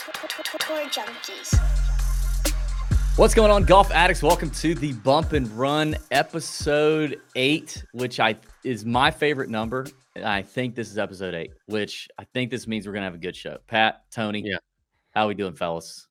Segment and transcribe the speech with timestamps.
[0.00, 1.54] Tour Junkies.
[3.18, 4.22] What's going on, golf addicts?
[4.22, 9.86] Welcome to the Bump and Run episode eight, which I is my favorite number.
[10.16, 13.14] And I think this is episode eight, which I think this means we're gonna have
[13.14, 13.58] a good show.
[13.66, 14.56] Pat, Tony, Yeah.
[15.14, 16.08] how are we doing, fellas?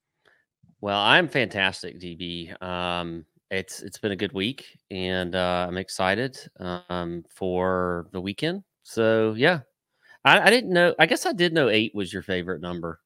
[0.81, 2.61] Well, I'm fantastic, DB.
[2.61, 8.61] Um, it's it's been a good week, and uh, I'm excited um, for the weekend.
[8.83, 9.61] So yeah,
[10.23, 10.93] I, I didn't know.
[10.99, 12.99] I guess I did know eight was your favorite number.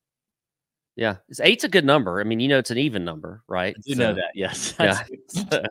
[0.95, 2.20] Yeah, it's eight's a good number.
[2.20, 3.75] I mean, you know, it's an even number, right?
[3.75, 4.75] I do know that, yes.
[4.79, 5.03] Yeah.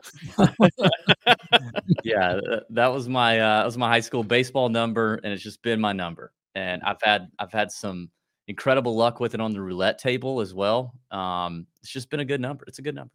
[2.03, 2.39] yeah,
[2.71, 5.79] that was my uh, that was my high school baseball number, and it's just been
[5.79, 6.33] my number.
[6.55, 8.09] And I've had I've had some
[8.47, 10.93] incredible luck with it on the roulette table as well.
[11.11, 12.65] Um, it's just been a good number.
[12.67, 13.13] It's a good number.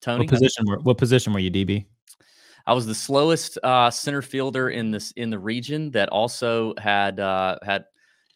[0.00, 1.86] Tony, What position were what position were you, DB?
[2.66, 7.18] I was the slowest uh, center fielder in this in the region that also had
[7.18, 7.86] uh, had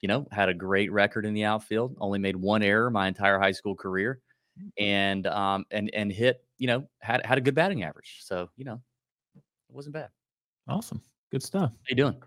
[0.02, 1.96] you know had a great record in the outfield.
[2.00, 4.20] Only made one error my entire high school career,
[4.78, 8.18] and um, and and hit you know had had a good batting average.
[8.20, 8.80] So you know
[9.34, 9.42] it
[9.74, 10.10] wasn't bad.
[10.68, 11.00] Awesome.
[11.30, 11.70] Good stuff.
[11.70, 12.22] How you doing?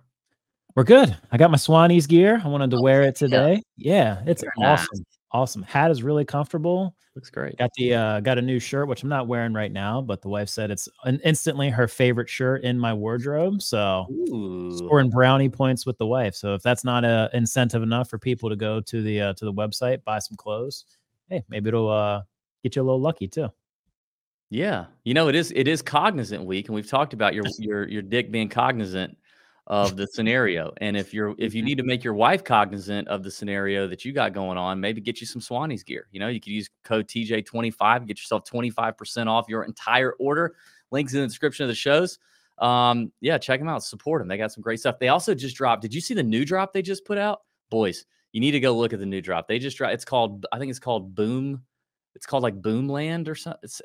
[0.75, 1.15] We're good.
[1.31, 2.41] I got my Swannies gear.
[2.43, 3.61] I wanted to wear it today.
[3.77, 4.79] Yeah, it's Very nice.
[4.81, 5.05] awesome.
[5.35, 5.63] Awesome.
[5.63, 6.95] Hat is really comfortable.
[7.13, 7.57] Looks great.
[7.57, 10.29] Got the uh got a new shirt, which I'm not wearing right now, but the
[10.29, 13.61] wife said it's an instantly her favorite shirt in my wardrobe.
[13.61, 14.77] So Ooh.
[14.77, 16.35] scoring brownie points with the wife.
[16.35, 19.43] So if that's not a incentive enough for people to go to the uh, to
[19.43, 20.85] the website, buy some clothes,
[21.27, 22.21] hey, maybe it'll uh
[22.63, 23.49] get you a little lucky too.
[24.49, 27.89] Yeah, you know it is it is cognizant week, and we've talked about your your
[27.89, 29.17] your dick being cognizant
[29.67, 30.71] of the scenario.
[30.77, 34.05] And if you're if you need to make your wife cognizant of the scenario that
[34.05, 36.07] you got going on, maybe get you some Swannies gear.
[36.11, 40.55] You know, you could use code TJ25, get yourself 25% off your entire order.
[40.91, 42.19] Links in the description of the shows.
[42.59, 44.27] Um, yeah, check them out, support them.
[44.27, 44.99] They got some great stuff.
[44.99, 45.81] They also just dropped.
[45.81, 47.41] Did you see the new drop they just put out?
[47.69, 49.47] Boys, you need to go look at the new drop.
[49.47, 49.93] They just dropped.
[49.93, 51.63] It's called, I think it's called Boom.
[52.13, 53.59] It's called like Boomland or something.
[53.63, 53.81] It's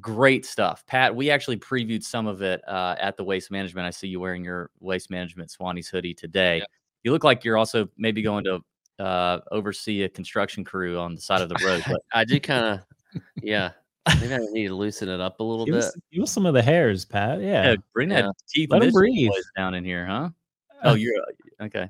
[0.00, 0.84] great stuff.
[0.86, 3.86] Pat, we actually previewed some of it uh, at the Waste Management.
[3.86, 6.58] I see you wearing your Waste Management Swannies hoodie today.
[6.58, 6.64] Yeah.
[7.04, 8.60] You look like you're also maybe going to
[8.98, 11.82] uh, oversee a construction crew on the side of the road.
[11.86, 12.80] But I do kind
[13.14, 13.70] of, yeah.
[14.20, 15.84] Maybe I need to loosen it up a little Give bit.
[15.84, 17.40] us, give us some of the hairs, Pat.
[17.40, 17.70] Yeah.
[17.70, 18.30] yeah, bring that Yeah.
[18.54, 19.30] Keith Let 'em Mitchell breathe.
[19.56, 20.30] down in here, huh?
[20.84, 21.14] Oh, you're
[21.60, 21.88] uh, okay.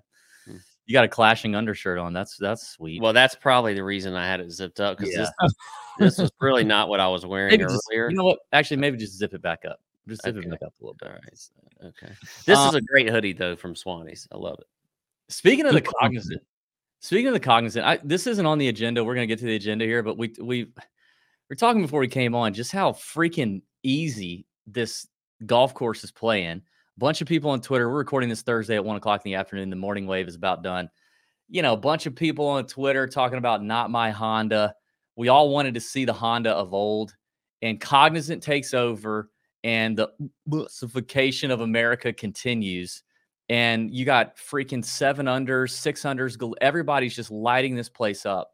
[0.86, 2.12] You got a clashing undershirt on.
[2.12, 3.02] That's that's sweet.
[3.02, 5.26] Well, that's probably the reason I had it zipped up because Yeah.
[5.41, 5.54] this,
[5.98, 8.08] this was really not what I was wearing maybe just, earlier.
[8.10, 8.38] you know what?
[8.52, 9.80] Actually, maybe just zip it back up.
[10.08, 11.08] Just zip it back up a little bit.
[11.08, 11.22] All right.
[11.36, 11.52] so-
[11.84, 12.12] Okay.
[12.47, 14.26] This Um, is a great hoodie though from Swannies.
[14.32, 14.66] I love it.
[15.28, 16.41] Speaking of the cognizant,
[17.00, 19.04] speaking of the cognizant, I, this isn't on the agenda.
[19.04, 20.72] We're gonna get to the agenda here, but we we
[21.50, 25.06] we're talking before we came on just how freaking easy this
[25.44, 26.62] golf course is playing.
[26.98, 27.88] Bunch of people on Twitter.
[27.88, 29.70] We're recording this Thursday at one o'clock in the afternoon.
[29.70, 30.88] The morning wave is about done.
[31.48, 34.74] You know, a bunch of people on Twitter talking about not my Honda.
[35.14, 37.14] We all wanted to see the Honda of old,
[37.62, 39.30] and cognizant takes over,
[39.62, 40.10] and the
[40.48, 43.02] bussification of America continues
[43.48, 46.36] and you got freaking seven unders, six unders.
[46.60, 48.52] Everybody's just lighting this place up.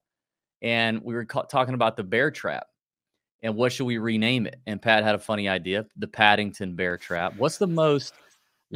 [0.60, 2.66] And we were ca- talking about the bear trap
[3.42, 4.60] and what should we rename it?
[4.66, 7.34] And Pat had a funny idea: the Paddington Bear Trap.
[7.36, 8.14] What's the most?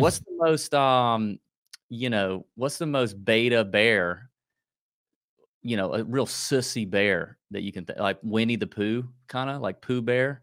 [0.03, 0.75] What's the most?
[0.75, 1.39] Um,
[1.89, 4.31] you know, what's the most beta bear?
[5.63, 9.51] You know, a real sissy bear that you can th- like Winnie the Pooh, kind
[9.51, 10.43] of like Pooh Bear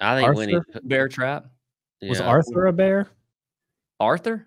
[0.00, 0.80] I think Winnie Arthur?
[0.80, 1.46] P- Bear Trap.
[2.02, 2.20] Was.
[2.20, 3.08] Arthur a bear?
[3.98, 4.46] Arthur.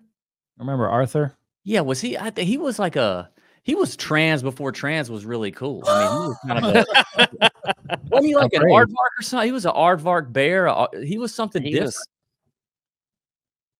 [0.58, 1.34] Remember Arthur?
[1.64, 2.16] Yeah, was he?
[2.18, 3.30] I think he was like a
[3.62, 5.82] he was trans before trans was really cool.
[5.86, 7.50] I mean, he was kind of a,
[8.10, 8.74] wasn't he like an brave.
[8.74, 9.46] aardvark or something?
[9.46, 10.68] He was an aardvark bear.
[10.68, 11.86] uh, He was something He different.
[11.88, 12.08] was-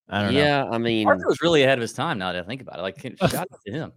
[0.08, 0.40] I don't know.
[0.40, 2.18] yeah, I mean, Arthur was really ahead of his time.
[2.18, 3.92] Now that I think about it, like shout out to him.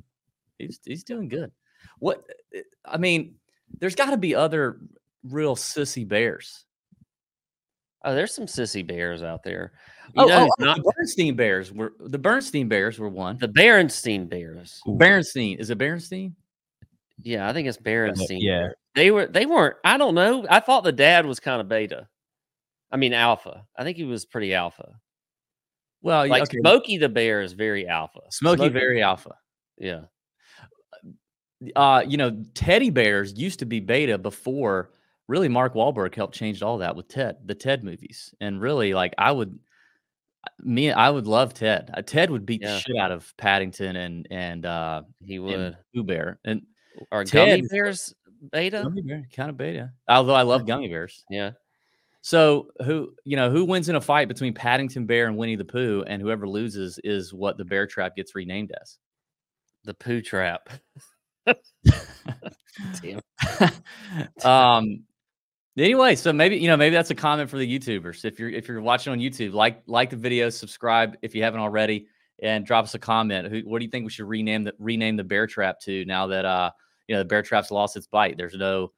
[0.58, 1.52] He's he's doing good.
[2.00, 2.24] What
[2.56, 3.36] uh, I mean,
[3.80, 4.80] there's got to be other
[5.24, 6.66] real sissy bears.
[8.06, 9.74] oh, there's some sissy bears out there.
[10.16, 13.38] You Oh, know, oh, oh, not the Bernstein Bears were the Bernstein Bears were one.
[13.40, 14.80] the Berenstein Bears.
[14.88, 16.34] Berenstein is it Berenstein?
[17.22, 18.38] Yeah, I think it's Berenstein.
[18.40, 18.70] yeah.
[18.96, 19.26] they were.
[19.26, 19.76] They weren't.
[19.84, 20.46] I don't know.
[20.50, 22.08] I thought the dad was kind of beta.
[22.92, 23.66] I mean, alpha.
[23.78, 25.00] I think he was pretty alpha.
[26.02, 26.60] Well, Like okay.
[26.60, 28.20] Smokey the Bear is very alpha.
[28.30, 29.36] Smokey very alpha.
[29.78, 30.02] Yeah.
[31.76, 34.92] uh, you know, teddy bears used to be beta before
[35.28, 38.34] really Mark Wahlberg helped change all that with Ted, the Ted movies.
[38.40, 39.58] And really, like, I would,
[40.60, 41.92] me, I would love Ted.
[41.94, 42.74] Uh, Ted would beat Yeah.
[42.76, 45.78] the shit out of Paddington and, and, uh, He and would.
[45.94, 46.40] Pooh Bear.
[46.46, 46.62] And
[47.12, 48.14] Are Ted gummy bears
[48.52, 48.82] beta?
[48.84, 49.92] Gummy Bear, kind of beta.
[50.08, 51.26] Although I love gummy bears.
[51.30, 51.52] Yeah.
[52.28, 55.64] So who, you know, who wins in a fight between Paddington Bear and Winnie the
[55.64, 58.98] Pooh, and whoever loses is what the bear trap gets renamed as.
[59.86, 60.68] The poo trap.
[63.02, 63.22] Damn.
[64.44, 65.06] um
[65.78, 68.68] anyway so maybe you know maybe that's a comment for the youtubers if you're if
[68.68, 72.08] you're watching on youtube like like the video subscribe if you haven't already
[72.44, 75.16] and drop us a comment Who, what do you think we should rename the rename
[75.16, 76.72] the bear trap to now that uh
[77.08, 78.92] you know the bear trap's lost its bite there's no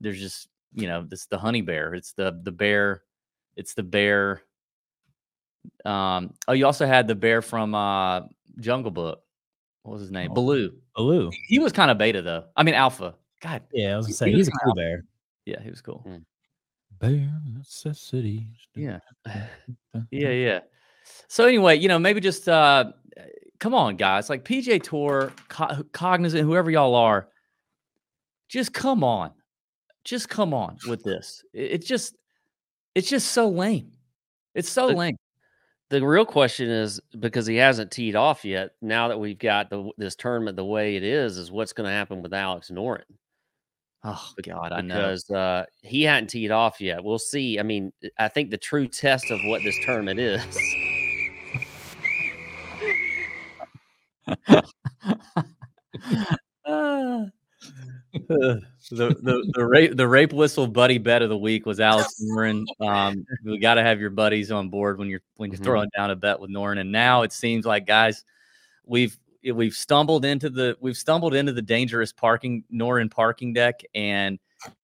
[0.00, 3.02] there's just you know this the honey bear it's the the bear
[3.56, 4.42] it's the bear
[5.84, 8.20] um oh you also had the bear from uh
[8.60, 9.22] jungle book
[9.82, 10.34] what was his name Oh.
[10.34, 11.30] baloo Baloo.
[11.48, 14.12] he was kind of beta though i mean alpha god Yeah, I was gonna He-
[14.14, 15.04] say he he's a cool bear.
[15.44, 16.04] yeah he was cool
[16.98, 18.46] Bear necessities.
[18.74, 19.00] Yeah.
[20.10, 20.60] Yeah, yeah.
[21.28, 22.90] So anyway, you know, maybe just uh
[23.58, 24.30] come on, guys.
[24.30, 27.28] Like PGA Tour, Co- Cognizant, whoever y'all are,
[28.48, 29.30] just come on.
[30.06, 31.42] Just come on with this.
[31.52, 32.16] It- It's just
[32.94, 33.92] it's just so lame.
[34.54, 35.18] It's so But- lame.
[35.88, 38.70] The real question is because he hasn't teed off yet.
[38.82, 41.92] Now that we've got the this tournament the way it is, is what's going to
[41.92, 43.02] happen with Alex Noren?
[44.02, 44.94] Oh God, I know.
[44.94, 47.02] because uh, he hadn't teed off yet.
[47.04, 47.58] We'll see.
[47.58, 50.42] I mean, I think the true test of what this tournament is.
[58.90, 62.64] The the the rape the rape whistle buddy bet of the week was Alex Noren.
[62.80, 65.64] Um, we got to have your buddies on board when you're when you're Mhm.
[65.64, 66.78] throwing down a bet with Noren.
[66.78, 68.24] And now it seems like guys,
[68.84, 69.18] we've
[69.52, 74.38] we've stumbled into the we've stumbled into the dangerous parking Noren parking deck, and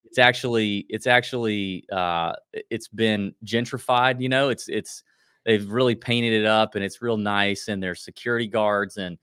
[0.04, 4.20] it's actually it's actually uh, it- it's been gentrified.
[4.20, 5.04] You know, it's it's
[5.44, 9.20] they've really painted it up, and it's real nice, and there's security guards and the-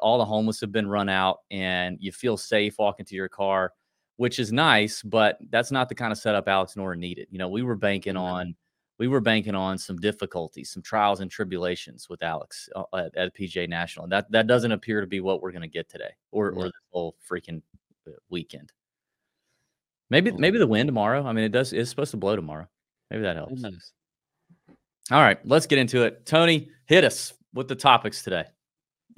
[0.00, 3.72] all the homeless have been run out and you feel safe walking to your car,
[4.16, 7.28] which is nice, but that's not the kind of setup Alex Noren needed.
[7.30, 8.54] You know, we were banking on
[8.98, 13.34] we were banking on some difficulties, some trials and tribulations with Alex uh, at, at
[13.34, 14.04] PGA National.
[14.04, 16.52] And that that doesn't appear to be what we're going to get today or or
[16.52, 16.62] No.
[16.64, 17.62] this whole freaking
[18.06, 18.72] uh, weekend.
[20.10, 21.24] Maybe maybe the wind tomorrow.
[21.26, 22.68] I mean, it does it's supposed to blow tomorrow.
[23.10, 23.62] Maybe that helps.
[25.10, 26.24] All right, let's get into it.
[26.24, 28.44] Tony, hit us with the topics today.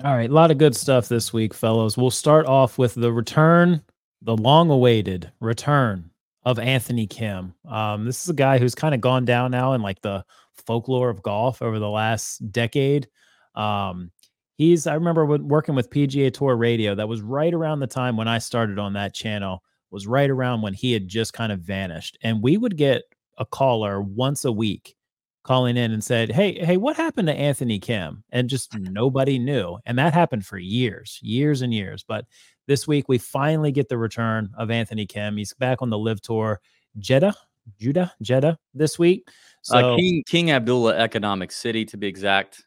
[0.02, 1.96] All right, a lot of good stuff this week, fellows.
[1.96, 3.80] We'll start off with the return,
[4.22, 6.10] the long-awaited return
[6.44, 7.54] of Anthony Kim.
[7.68, 10.24] Um, this is a guy who's kind of gone down now in like the
[10.66, 13.08] folklore of golf over the last decade.
[13.54, 14.10] Um,
[14.56, 16.96] he's I remember working with PGA Tour Radio.
[16.96, 19.62] That was right around the time when I started on that channel.
[19.92, 23.02] Was right around when he had just kind of vanished, and we would get
[23.38, 24.96] a caller once a week
[25.44, 29.78] calling in and said, "Hey, hey, what happened to Anthony Kim?" And just nobody knew.
[29.86, 32.04] And that happened for years, years and years.
[32.06, 32.26] But
[32.66, 35.36] this week we finally get the return of Anthony Kim.
[35.36, 36.60] He's back on the LIV Tour,
[36.98, 37.36] Jeddah,
[37.78, 39.28] Judah, Jeddah this week.
[39.62, 42.64] So uh, King King Abdullah Economic City, to be exact.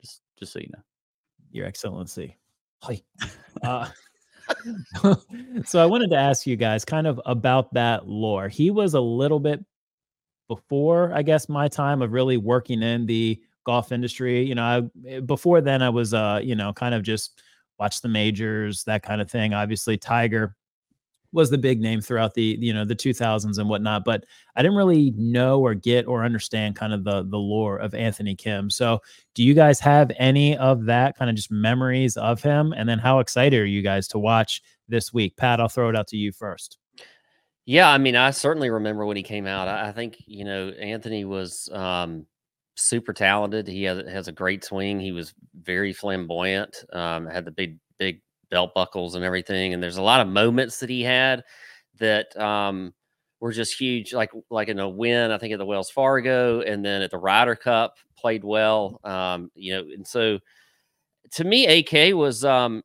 [0.00, 0.82] Just just so you know.
[1.52, 2.36] Your Excellency.
[2.82, 3.02] Hi.
[3.62, 3.86] Uh,
[5.64, 8.48] so I wanted to ask you guys kind of about that lore.
[8.48, 9.62] He was a little bit
[10.50, 14.42] before, I guess, my time of really working in the golf industry.
[14.42, 17.40] You know, I, before then I was, uh, you know, kind of just
[17.78, 19.54] watch the majors, that kind of thing.
[19.54, 20.56] Obviously, Tiger
[21.32, 24.24] was the big name throughout the you know the 2000s and whatnot but
[24.56, 28.34] i didn't really know or get or understand kind of the the lore of anthony
[28.34, 28.98] kim so
[29.36, 32.98] do you guys have any of that kind of just memories of him and then
[32.98, 36.16] how excited are you guys to watch this week pat i'll throw it out to
[36.16, 36.78] you first
[37.70, 39.68] Yeah, I mean, I certainly remember when he came out.
[39.68, 42.26] I, I think you know Anthony was um,
[42.74, 43.68] super talented.
[43.68, 44.98] He has, has a great swing.
[44.98, 46.76] He was very flamboyant.
[46.92, 49.72] Um, had the big big belt buckles and everything.
[49.72, 51.44] And there's a lot of moments that he had
[52.00, 52.92] that um,
[53.38, 54.12] were just huge.
[54.12, 57.18] Like like in a win, I think at the Wells Fargo, and then at the
[57.18, 58.98] Ryder Cup, played well.
[59.04, 60.40] Um, you know, and so
[61.34, 62.82] to me, AK was um,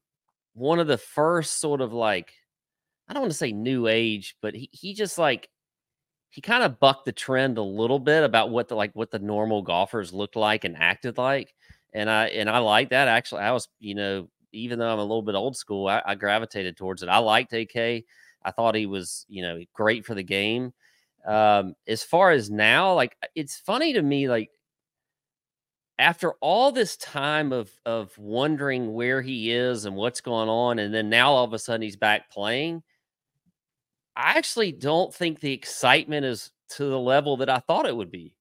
[0.53, 2.31] one of the first sort of like
[3.07, 5.49] I don't want to say new age, but he he just like
[6.31, 9.19] he kind of bucked the trend a little bit about what the like what the
[9.19, 11.53] normal golfers looked like and acted like.
[11.93, 13.41] And I and I like that actually.
[13.41, 16.77] I was, you know, even though I'm a little bit old school, I, I gravitated
[16.77, 17.09] towards it.
[17.09, 17.75] I liked AK.
[17.77, 20.73] I thought he was, you know, great for the game.
[21.25, 24.49] Um, as far as now, like it's funny to me, like
[25.97, 30.93] after all this time of of wondering where he is and what's going on, and
[30.93, 32.83] then now all of a sudden he's back playing.
[34.15, 38.11] I actually don't think the excitement is to the level that I thought it would
[38.11, 38.35] be.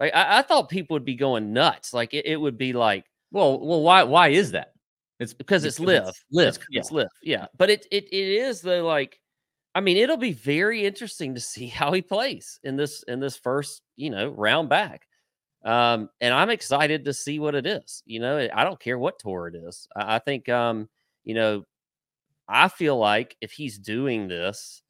[0.00, 1.94] Like I, I thought people would be going nuts.
[1.94, 4.72] Like it, it would be like Well, well, why why is that?
[5.20, 6.48] It's because it's LIV, LIV.
[6.48, 7.46] It's, it's LIV, yeah.
[7.56, 9.20] But it it it is the Like,
[9.74, 13.36] I mean, it'll be very interesting to see how he plays in this in this
[13.36, 15.06] first you know round back.
[15.64, 18.02] Um, and I'm excited to see what it is.
[18.06, 19.88] You know, I don't care what tour it is.
[19.96, 20.88] I, I think um,
[21.24, 21.64] you know,
[22.48, 24.82] I feel like if he's doing this,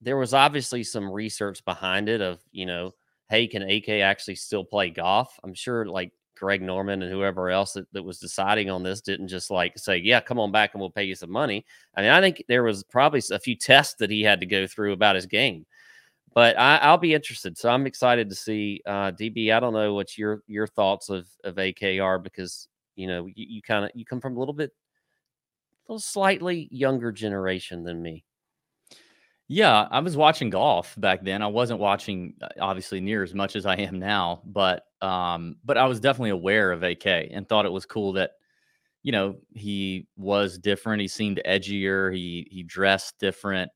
[0.00, 2.92] there was obviously some research behind it of, you know,
[3.28, 5.38] hey, can AK actually still play golf?
[5.44, 9.28] I'm sure like Greg Norman and whoever else that, that was deciding on this didn't
[9.28, 11.64] just like say, yeah, come on back and we'll pay you some money.
[11.94, 14.66] I mean, I think there was probably a few tests that he had to go
[14.66, 15.66] through about his game.
[16.34, 17.58] But I, will be interested.
[17.58, 19.52] So I'm excited to see uh, DB.
[19.52, 23.62] I don't know what your your thoughts of of AKR because you know you, you
[23.62, 28.24] kind of you come from a little bit, a little slightly younger generation than me.
[29.50, 31.40] Yeah, I was watching golf back then.
[31.42, 35.78] I wasn't watching uh, obviously near as much as I am now, but um, but
[35.78, 38.32] I was definitely aware of AK and thought it was cool that
[39.02, 41.02] you know he was different.
[41.02, 42.14] He seemed edgier.
[42.14, 43.70] He he dressed different.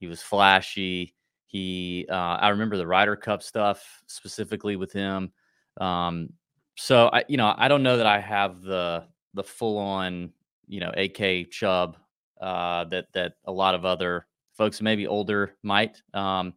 [0.00, 1.14] He was flashy.
[1.46, 5.32] He uh, I remember the Ryder Cup stuff specifically with him.
[5.80, 6.30] Um,
[6.76, 9.04] so I you know I don't know that I have the
[9.34, 10.32] the full on
[10.66, 11.98] you know AK Chubb
[12.40, 14.26] uh, that that a lot of other
[14.58, 16.02] folks maybe older might.
[16.12, 16.52] Um,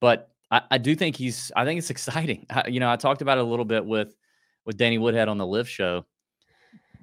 [0.00, 1.52] but I, I, do think he's.
[1.54, 2.46] I think it's exciting.
[2.50, 4.16] I, you know, I talked about it a little bit with
[4.64, 6.06] with Danny Woodhead on the LIV Show.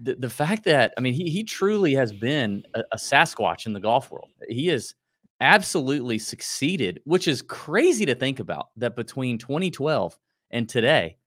[0.02, 3.72] The, the fact that I mean, he he truly has been a, a Sasquatch in
[3.72, 4.30] the golf world.
[4.50, 4.96] He has
[5.40, 8.68] absolutely succeeded, which is crazy to think about.
[8.76, 10.18] That between 2012
[10.52, 11.18] and today,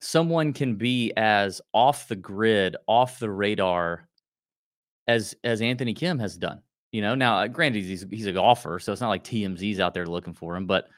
[0.00, 4.08] someone can be as off the grid, off the radar
[5.06, 6.60] as as Anthony Kim has done.
[6.92, 9.94] You know, now uh, granted he's he's a golfer, so it's not like TMZ's out
[9.94, 10.88] there looking for him, but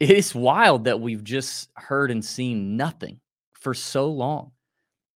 [0.00, 3.20] it's wild that we've just heard and seen nothing
[3.52, 4.50] for so long.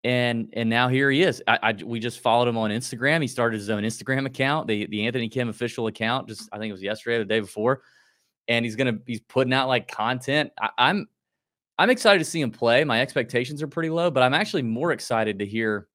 [0.05, 1.43] And and now here he is.
[1.49, 3.23] I, I we just followed him on Instagram.
[3.23, 6.29] He started his own Instagram account, the the Anthony Kim official account.
[6.29, 7.83] Just I think it was yesterday or the day before,
[8.47, 10.53] and he's gonna he's putting out like content.
[10.61, 11.09] I, I'm
[11.79, 12.85] I'm excited to see him play.
[12.85, 15.89] My expectations are pretty low, but I'm actually more excited to hear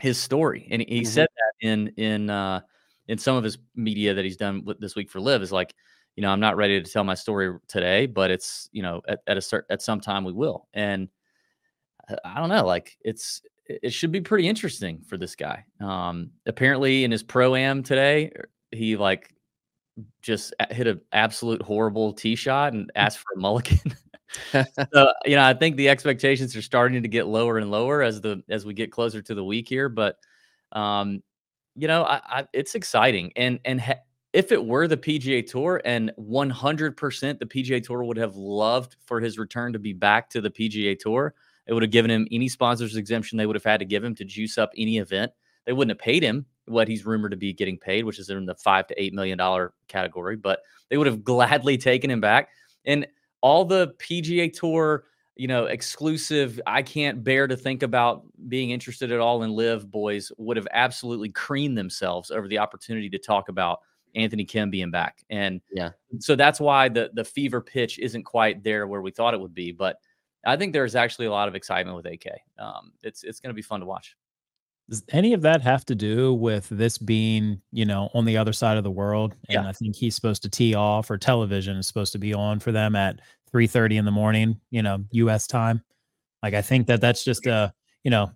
[0.00, 0.66] his story.
[0.70, 1.04] And he mm-hmm.
[1.04, 2.62] said that in in uh,
[3.08, 5.74] in some of his media that he's done with this week for LIV is like,
[6.16, 9.20] you know, I'm not ready to tell my story today, but it's, you know, at,
[9.26, 10.68] at a certain, at some time we will.
[10.74, 11.08] And
[12.08, 15.64] uh, I don't know, like it's, it should be pretty interesting for this guy.
[15.80, 19.34] Um, apparently in his pro am today, er, he like
[20.20, 23.80] just hit an absolute horrible tee shot and asked for a mulligan.
[24.52, 28.22] so, you know, I think the expectations are starting to get lower and lower as
[28.22, 30.16] the, as we get closer to the week here, but,
[30.72, 31.22] um,
[31.74, 34.00] you know, I, I it's exciting, and and ha-
[34.32, 39.20] if it were the PGA Tour, and 100% the PGA Tour would have loved for
[39.20, 41.34] his return to be back to the PGA Tour.
[41.66, 44.14] It would have given him any sponsors exemption they would have had to give him
[44.16, 45.32] to juice up any event.
[45.64, 48.46] They wouldn't have paid him what he's rumored to be getting paid, which is in
[48.46, 52.48] the five to eight million dollar category, but they would have gladly taken him back.
[52.84, 53.06] And
[53.42, 55.04] all the PGA Tour
[55.36, 59.90] you know, exclusive, I can't bear to think about being interested at all in LIV
[59.90, 63.80] boys would have absolutely creamed themselves over the opportunity to talk about
[64.14, 65.24] Anthony Kim being back.
[65.30, 69.34] And yeah, so that's why the the fever pitch isn't quite there where we thought
[69.34, 69.72] it would be.
[69.72, 69.96] But
[70.44, 72.26] I think there's actually a lot of excitement with AK.
[72.58, 74.16] Um, it's it's going to be fun to watch.
[74.90, 78.52] Does any of that have to do with this being, you know, on the other
[78.52, 79.34] side of the world?
[79.48, 79.68] And yeah.
[79.68, 82.72] I think he's supposed to tee off, or television is supposed to be on for
[82.72, 83.20] them at
[83.52, 85.82] 3:30 in the morning, you know, US time.
[86.42, 87.72] Like I think that that's just a,
[88.04, 88.32] you know,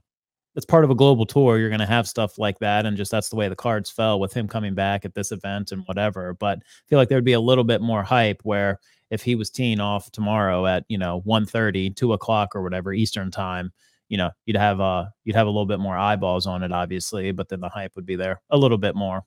[0.56, 1.58] it's part of a global tour.
[1.58, 4.18] You're going to have stuff like that and just that's the way the cards fell
[4.20, 7.34] with him coming back at this event and whatever, but I feel like there'd be
[7.34, 8.80] a little bit more hype where
[9.10, 13.30] if he was teeing off tomorrow at, you know, 1:30, 2 o'clock or whatever Eastern
[13.30, 13.72] time,
[14.08, 17.32] you know, you'd have uh you'd have a little bit more eyeballs on it, obviously,
[17.32, 19.22] but then the hype would be there a little bit more.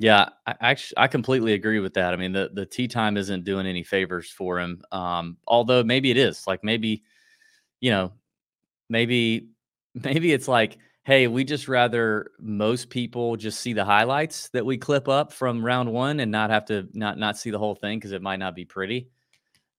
[0.00, 2.12] Yeah, I actually I completely agree with that.
[2.12, 4.82] I mean, the the tee time isn't doing any favors for him.
[4.90, 6.46] Um, although maybe it is.
[6.46, 7.04] Like maybe,
[7.80, 8.12] you know,
[8.90, 9.48] maybe
[9.94, 14.78] maybe it's like, hey, we just rather most people just see the highlights that we
[14.78, 17.98] clip up from round one and not have to not not see the whole thing
[17.98, 19.10] because it might not be pretty.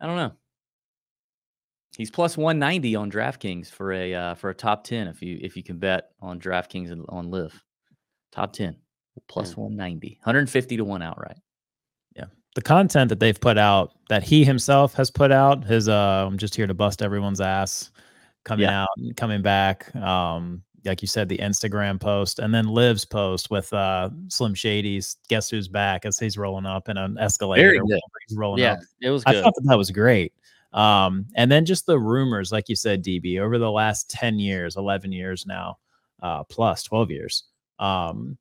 [0.01, 0.33] I don't know.
[1.97, 5.55] He's plus 190 on DraftKings for a uh, for a top 10 if you if
[5.55, 7.63] you can bet on DraftKings on LIV.
[8.31, 8.77] Top 10
[9.27, 9.57] plus mm.
[9.57, 11.37] 190, 150 to 1 outright.
[12.15, 12.25] Yeah.
[12.55, 16.37] The content that they've put out that he himself has put out, his uh I'm
[16.37, 17.91] just here to bust everyone's ass
[18.43, 18.83] coming yeah.
[18.83, 19.93] out coming back.
[19.95, 25.17] Um like you said, the Instagram post and then LIV's post with uh Slim Shady's
[25.27, 27.73] guess who's back as he's rolling up in an escalator.
[28.27, 28.79] He's rolling yeah, up.
[29.01, 29.35] it was good.
[29.37, 30.33] I thought that, that was great.
[30.75, 34.75] Um, and then just the rumors, like you said, DB, over the last 10 years,
[34.75, 35.77] 11 years now,
[36.21, 37.43] uh, plus 12 years,
[37.79, 38.37] um,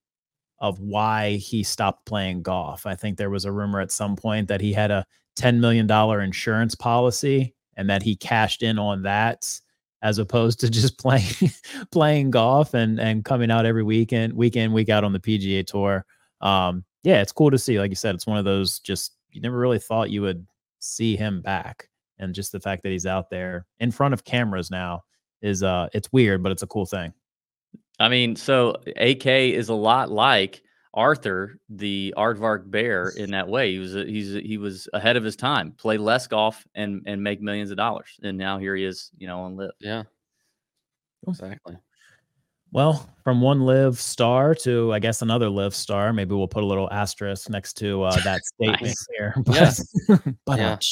[0.59, 2.87] of why he stopped playing golf.
[2.87, 5.05] I think there was a rumor at some point that he had a
[5.39, 9.45] $10 million insurance policy and that he cashed in on that
[10.03, 11.51] as opposed to just playing
[11.91, 15.67] playing golf and and coming out every weekend, week in, week out on the PGA
[15.67, 16.05] tour.
[16.41, 17.79] Um, yeah, it's cool to see.
[17.79, 20.47] Like you said, it's one of those just you never really thought you would
[20.79, 21.89] see him back.
[22.19, 25.03] And just the fact that he's out there in front of cameras now
[25.43, 27.13] is uh it's weird, but it's a cool thing.
[27.99, 30.63] I mean, so AK is a lot like
[30.93, 33.73] Arthur, the Aardvark Bear, in that way.
[33.73, 35.73] He was a, he's a, he was ahead of his time.
[35.73, 38.19] Play less golf and and make millions of dollars.
[38.23, 39.71] And now here he is, you know, on LIV.
[39.81, 40.03] Yeah.
[41.27, 41.77] Exactly.
[42.73, 46.13] Well, from one LIV star to I guess another LIV star.
[46.13, 49.07] Maybe we'll put a little asterisk next to uh, that statement Nice.
[49.17, 49.35] here.
[49.47, 49.73] Yeah.
[50.45, 50.77] but Yeah.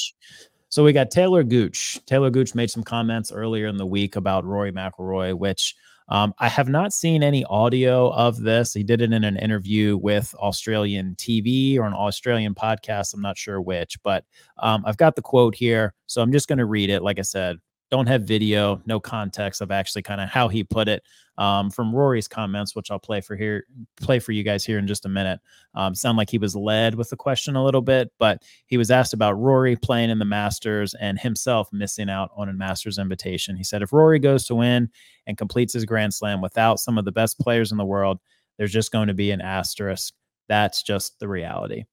[0.73, 1.99] so we got Talor Gooch.
[2.07, 5.75] Talor Gooch made some comments earlier in the week about Rory McIlroy, which
[6.09, 8.73] um, I have not seen any audio of this.
[8.73, 13.13] He did it in an interview with Australian TV or an Australian podcast.
[13.13, 14.25] I'm not sure which, but
[14.57, 15.93] um, I've got the quote here.
[16.07, 17.03] So I'm just going to read it.
[17.03, 17.57] Like I said,
[17.93, 21.03] don't have video, no context of actually kind of how he put it
[21.37, 23.67] um, from Rory's comments, which I'll play for here,
[24.01, 25.39] play for you guys here in just a minute.
[25.75, 28.89] Um, sound like he was led with the question a little bit, but he was
[28.89, 33.55] asked about Rory playing in the Masters and himself missing out on a Masters invitation.
[33.55, 34.89] He said, if Rory goes to win
[35.27, 38.17] and completes his Grand Slam without some of the best players in the world,
[38.57, 40.15] there's just going to be an asterisk.
[40.49, 41.83] That's just the reality.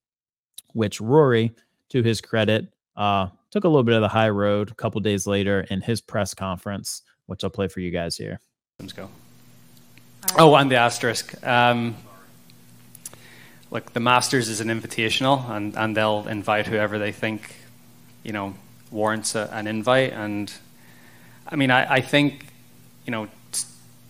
[0.72, 1.52] Which Rory,
[1.90, 5.26] to his credit, uh, took a little bit of the high road a couple days
[5.26, 8.40] later in his press conference, which I'll play for you guys here.
[8.78, 9.08] Let's go.
[10.36, 11.44] Oh, and the asterisk.
[11.46, 11.96] Um,
[13.70, 17.56] look, the Masters is an invitational, and, and they'll invite whoever they think,
[18.22, 18.54] you know,
[18.90, 20.12] warrants a, an invite.
[20.12, 20.52] And
[21.46, 22.46] I mean, I, I think,
[23.06, 23.32] you know, t-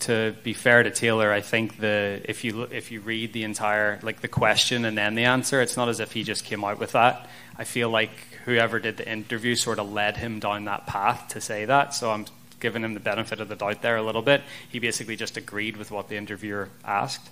[0.01, 3.99] to be fair to Talor, I think the if you if you read the entire
[4.03, 6.79] like the question and then the answer, it's not as if he just came out
[6.79, 7.29] with that.
[7.57, 8.11] I feel like
[8.45, 11.95] whoever did the interview sort of led him down that path to say that.
[11.95, 12.27] So I'm
[12.59, 14.43] giving him the benefit of the doubt there a little bit.
[14.69, 17.29] He basically just agreed with what the interviewer asked.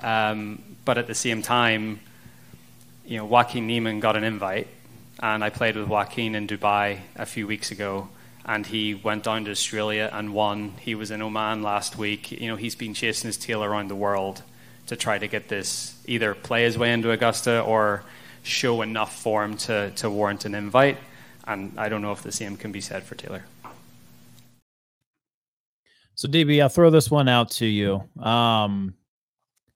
[0.00, 2.00] Um, but at the same time,
[3.04, 4.68] you know, Joaquin Niemann got an invite,
[5.18, 8.08] and I played with Joaquin in Dubai a few weeks ago,
[8.44, 10.74] and he went down to Australia and won.
[10.80, 12.32] He was in Oman last week.
[12.32, 14.42] You know, he's been chasing his tail around the world
[14.86, 18.02] to try to get this either play his way into Augusta or
[18.42, 20.98] show enough form to, to warrant an invite.
[21.46, 23.42] And I don't know if the same can be said for Talor.
[26.14, 28.04] So DB, I'll throw this one out to you.
[28.22, 28.94] Um,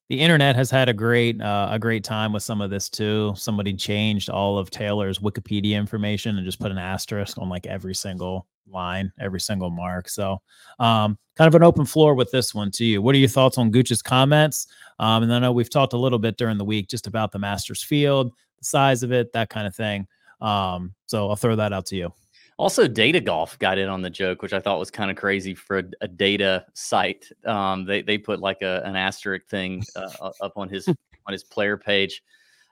[0.09, 3.33] the internet has had a great uh, a great time with some of this too.
[3.37, 7.95] Somebody changed all of Talor's Wikipedia information and just put an asterisk on like every
[7.95, 10.09] single line, every single mark.
[10.09, 10.41] So,
[10.79, 13.01] um, kind of an open floor with this one to you.
[13.01, 14.67] What are your thoughts on Gooch's comments?
[14.99, 17.39] Um, and I know we've talked a little bit during the week just about the
[17.39, 20.07] Masters field, the size of it, that kind of thing.
[20.41, 22.13] Um, so I'll throw that out to you.
[22.57, 25.55] Also, Data Golf got in on the joke, which I thought was kind of crazy
[25.55, 27.29] for a, a data site.
[27.45, 30.87] Um, they they put like a, an asterisk thing uh, up on his
[31.27, 32.23] on his player page.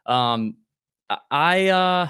[0.06, 0.56] Um,
[1.30, 2.08] I- uh,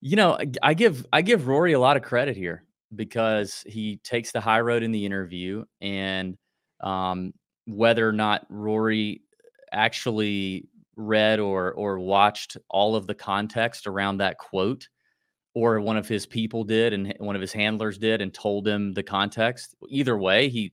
[0.00, 2.64] you know I- I give I give Rory a lot of credit here
[2.96, 6.36] because he takes the high road in the interview, and
[6.80, 7.32] um,
[7.66, 9.22] whether or not Rory
[9.70, 10.66] actually
[10.96, 14.88] read or or watched all of the context around that quote
[15.54, 18.92] or one of his people did and one of his handlers did and told him
[18.92, 19.74] the context.
[19.88, 20.72] Either way he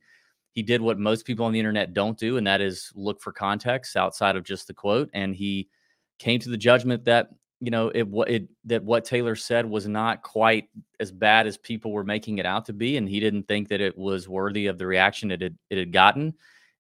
[0.54, 3.32] he did what most people on the internet don't do and that is look for
[3.32, 5.70] context outside of just the quote and he
[6.18, 7.30] came to the judgment that
[7.62, 11.58] you know it what it that what Talor said was not quite as bad as
[11.58, 14.68] people were making it out to be and he didn't think that it was worthy
[14.68, 16.34] of the reaction it had it had gotten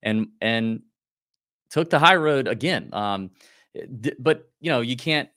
[0.03, 0.81] and and
[1.69, 2.89] took the high road again.
[2.93, 3.31] Um
[3.99, 5.29] d- but you know you can't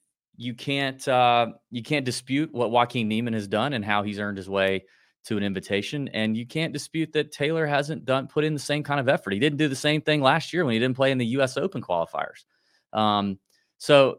[0.43, 4.37] you can't uh, you can't dispute what Joaquin Niemann has done and how he's earned
[4.37, 4.85] his way
[5.25, 8.83] to an invitation, and you can't dispute that Talor hasn't done put in the same
[8.83, 9.33] kind of effort.
[9.33, 11.57] He didn't do the same thing last year when he didn't play in the U.S.
[11.57, 12.45] Open qualifiers.
[12.93, 13.39] Um,
[13.79, 14.19] so,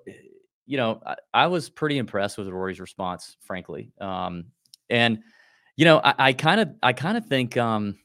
[0.65, 3.91] you know, I, I was pretty impressed with Rory's response, frankly.
[3.99, 4.45] Um,
[4.89, 5.19] and
[5.75, 7.57] you know, I kind of I kind of think.
[7.57, 7.97] Um,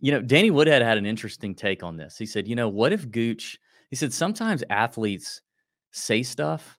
[0.00, 2.16] you know, Danny Woodhead had an interesting take on this.
[2.16, 3.58] He said, you know, what if Gooch?
[3.90, 5.40] He said sometimes athletes
[5.92, 6.78] say stuff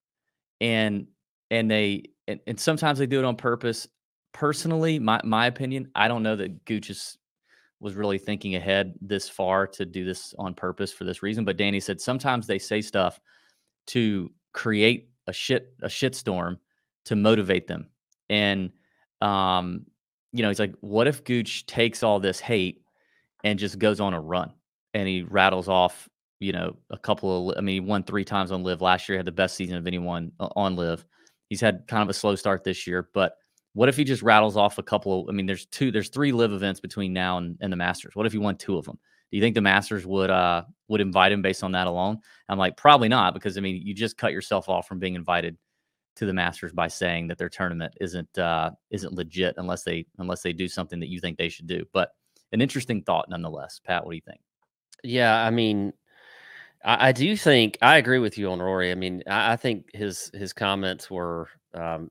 [0.62, 1.08] and
[1.52, 3.88] and they and, and sometimes they do it on purpose.
[4.34, 7.18] Personally, my my opinion, I don't know that Gooch is,
[7.80, 11.46] was really thinking ahead this far to do this on purpose for this reason.
[11.46, 13.20] But Danny said sometimes they say stuff
[13.88, 16.58] to create a shit a shitstorm
[17.06, 17.90] to motivate them.
[18.30, 18.72] And
[19.22, 19.86] um,
[20.32, 22.84] you know, he's like, what if Gooch takes all this hate
[23.44, 24.54] and just goes on a run
[24.94, 26.08] and he rattles off,
[26.40, 29.18] you know, a couple of, I mean, he won three times on LIV last year,
[29.18, 31.06] had the best season of anyone uh, on LIV.
[31.50, 33.34] He's had kind of a slow start this year, but
[33.74, 35.30] What if he just rattles off a couple of?
[35.30, 38.16] I mean, there's two, there's three LIV events between now and, and the Masters.
[38.16, 38.98] What if he won two of them?
[39.32, 42.18] Do you think the Masters would uh would invite him based on that alone?
[42.50, 45.56] I'm like, probably not, because I mean, you just cut yourself off from being invited
[46.16, 50.42] to the Masters by saying that their tournament isn't uh isn't legit unless they unless
[50.42, 51.86] they do something that you think they should do.
[51.94, 52.10] But
[52.52, 53.80] an interesting thought nonetheless.
[53.86, 54.42] Pat, what do you think?
[55.04, 55.94] Yeah, I mean,
[56.84, 58.92] I, I do think I agree with you on Rory.
[58.92, 62.10] I mean, I, I think his his comments were um,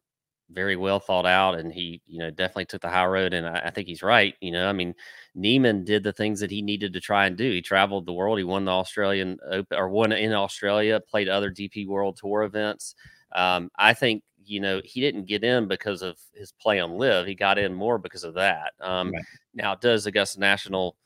[0.50, 3.35] very well thought out, and he, you know, definitely took the high road.
[3.35, 4.35] And I, I, think he's right.
[4.40, 4.94] You know, I mean,
[5.35, 7.50] Niemann did the things that he needed to try and do.
[7.50, 8.38] He traveled the world.
[8.38, 11.00] He won the Australian Open or won in Australia.
[11.00, 12.94] Played other DP World Tour events.
[13.35, 17.26] Um, I think you know he didn't get in because of his play on LIV
[17.26, 18.72] He got in more because of that.
[18.81, 19.24] Um, right.
[19.54, 20.96] Now, does Augusta National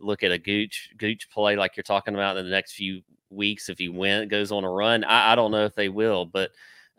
[0.00, 3.68] look at a Gooch Gooch play like you're talking about in the next few weeks
[3.68, 5.04] if he went goes on a run?
[5.04, 6.50] I, I don't know if they will, but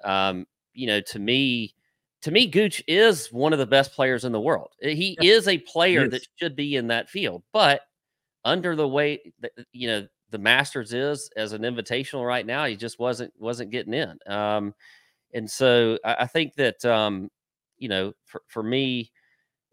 [0.04, 1.74] um, you know, to me,
[2.22, 4.72] to me, Gooch is one of the best players in the world.
[4.82, 5.34] Eh, he yeah.
[5.34, 6.12] is a player is.
[6.12, 7.82] that should be in that field, but
[8.44, 12.76] under the way that, you know the Masters is as an invitational right now, he
[12.76, 14.18] just wasn't wasn't getting in.
[14.28, 14.74] Um,
[15.34, 17.30] and so I, I think that um,
[17.78, 19.12] you know, for for me,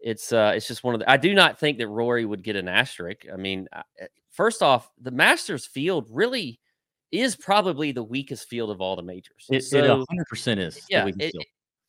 [0.03, 1.09] it's uh, it's just one of the.
[1.09, 3.25] I do not think that Rory would get an asterisk.
[3.31, 6.59] I mean, eh, first off, the Masters field really
[7.11, 9.47] is probably the weakest field of all the majors.
[9.49, 10.81] It, so, 100% is.
[10.89, 11.07] Yeah.
[11.19, 11.33] It,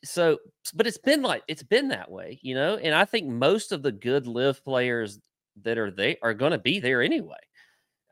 [0.05, 0.38] so,
[0.74, 2.77] but it's been like it's been that way, you know.
[2.77, 5.18] And I think most of the good LIV players
[5.62, 7.37] that are they are going to be there anyway.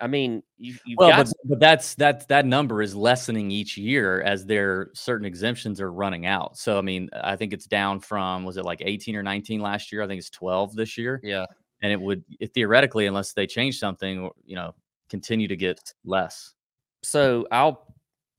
[0.03, 3.79] I mean, you, you've well, got but, but that's that that number is lessening each
[3.79, 6.59] year as their certain exemptions are running out.
[6.59, 9.93] So, I mean, I think it's down from was it like 18 or 19 last
[9.93, 10.03] year?
[10.03, 11.21] I think it's 12 this year.
[11.23, 11.47] Yeah,
[11.83, 14.75] and it would it, theoretically, unless they change something, you know,
[15.09, 16.55] continue to get less
[17.03, 17.87] so I'll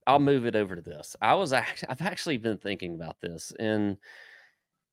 [0.06, 1.16] I'll move it over to this.
[1.20, 3.96] I was actually I've actually been thinking about this, and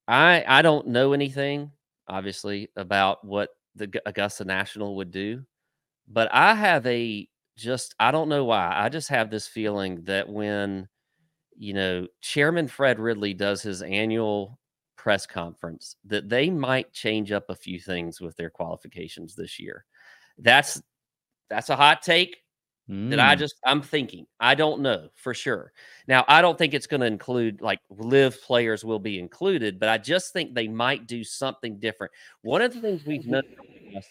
[0.07, 1.71] I I don't know anything
[2.07, 5.43] obviously about what the Augusta National would do,
[6.07, 10.27] but I have a just I don't know why I just have this feeling that
[10.27, 10.87] when
[11.57, 14.59] you know Chairman Fred Ridley does his annual
[14.95, 19.85] press conference that they might change up a few things with their qualifications this year.
[20.37, 20.81] That's
[21.49, 22.37] that's a hot take.
[22.89, 23.39] That I mm.
[23.39, 24.25] just I'm thinking.
[24.39, 25.71] I don't know for sure.
[26.07, 29.87] Now, I don't think it's going to include like LIV players will be included, but
[29.87, 32.11] I just think they might do something different.
[32.41, 33.55] One of the things we've noticed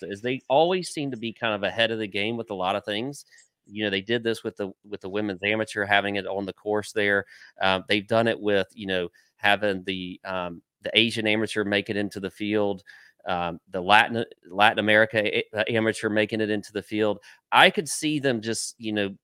[0.03, 2.75] is they always seem to be kind of ahead of the game with a lot
[2.75, 3.27] of things.
[3.67, 6.55] You know, they did this with the with the women's amateur having it on the
[6.55, 7.27] course there.
[7.61, 11.97] Um, they've done it with you know having the um, the Asian amateur make it
[11.97, 12.83] into the field
[13.27, 17.19] um, the Latin Latin America amateur making it into the field.
[17.53, 19.15] I could see them just you know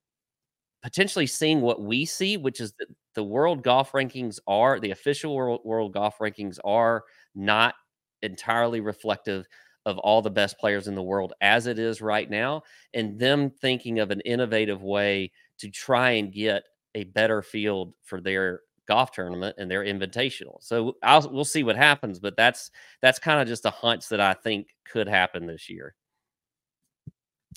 [0.82, 5.34] potentially seeing what we see, which is that the world golf rankings are the official
[5.34, 7.02] world, world golf rankings are
[7.34, 7.74] not
[8.22, 9.46] entirely reflective
[9.84, 12.62] of all the best players in the world as it is right now,
[12.94, 16.62] and them thinking of an innovative way to try and get
[16.94, 20.56] a better field for their golf tournament and their invitational.
[20.60, 22.70] So I'll we'll see what happens, but that's
[23.02, 25.94] that's kind of just a hunch that I think could happen this year.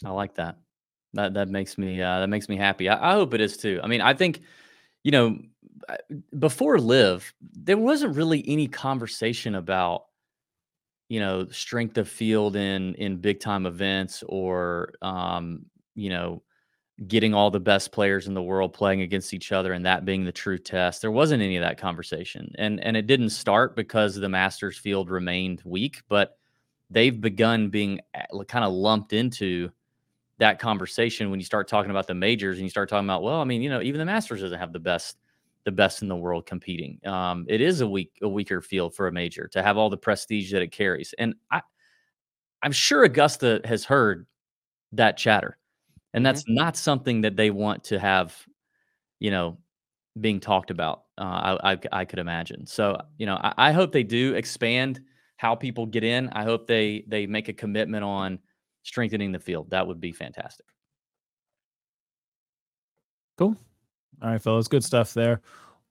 [0.06, 0.58] I like that.
[1.14, 2.90] That that makes me uh, that makes me happy.
[2.90, 3.80] I, I hope it is too.
[3.84, 4.42] I mean, I think
[5.04, 5.40] you know
[6.38, 10.06] before LIV there wasn't really any conversation about
[11.10, 15.66] you know strength of field in in big time events or um,
[15.96, 16.44] you know
[17.08, 20.26] getting all the best players in the world playing against each other and that being
[20.26, 21.02] the true test.
[21.02, 22.52] There wasn't any of that conversation.
[22.58, 26.38] And and it didn't start because the Masters field remained weak, but
[26.90, 28.02] they've begun being
[28.48, 29.70] kind of lumped into
[30.40, 33.42] that conversation when you start talking about the majors and you start talking about, well,
[33.42, 35.18] I mean, you know, even the Masters doesn't have the best
[35.66, 37.00] the best in the world competing.
[37.06, 39.98] Um, it is a weak a weaker field for a major to have all the
[39.98, 41.14] prestige that it carries.
[41.18, 41.62] And I
[42.62, 44.26] I'm sure Augusta has heard
[44.94, 45.59] that chatter
[46.14, 46.56] and that's mm-hmm.
[46.56, 48.36] not something that they want to have
[49.20, 49.58] you know
[50.20, 52.66] being talked about uh, I, I, I could imagine.
[52.66, 55.02] So you know I, I, hope they do expand
[55.38, 56.30] how people get in.
[56.30, 58.40] I hope they they make a commitment on
[58.84, 59.70] strengthening the field.
[59.70, 60.66] That would be fantastic.
[63.38, 63.56] Cool.
[64.22, 65.42] All right fellas good stuff there.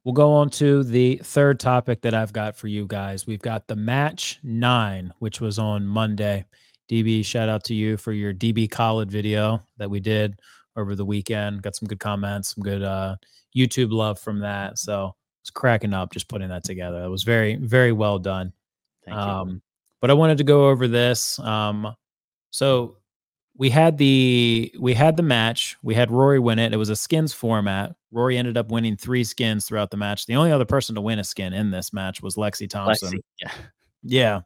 [0.05, 3.27] We'll go on to the third topic that i've got for you guys.
[3.27, 6.45] We've got the match nine which was on monday
[6.89, 10.41] DB, shout out to you for your DB Khaled video that we did
[10.77, 11.63] over the weekend.
[11.63, 13.17] Got some good comments, some good uh,
[13.57, 14.79] YouTube love from that.
[14.79, 17.03] So it's cracking up just putting that together.
[17.03, 18.53] It was very, very well done.
[19.05, 19.61] Thank um, you.
[20.01, 21.39] But I wanted to go over this.
[21.41, 21.95] Um,
[22.51, 22.97] so
[23.57, 25.77] we had the we had the match.
[25.83, 26.73] We had Rory win it.
[26.73, 27.95] It was a skins format.
[28.13, 30.27] Rory ended up winning three skins throughout the match.
[30.27, 33.15] The only other person to win a skin in this match was Lexi Thompson.
[33.15, 33.53] Lexi, yeah.
[34.05, 34.41] Yeah.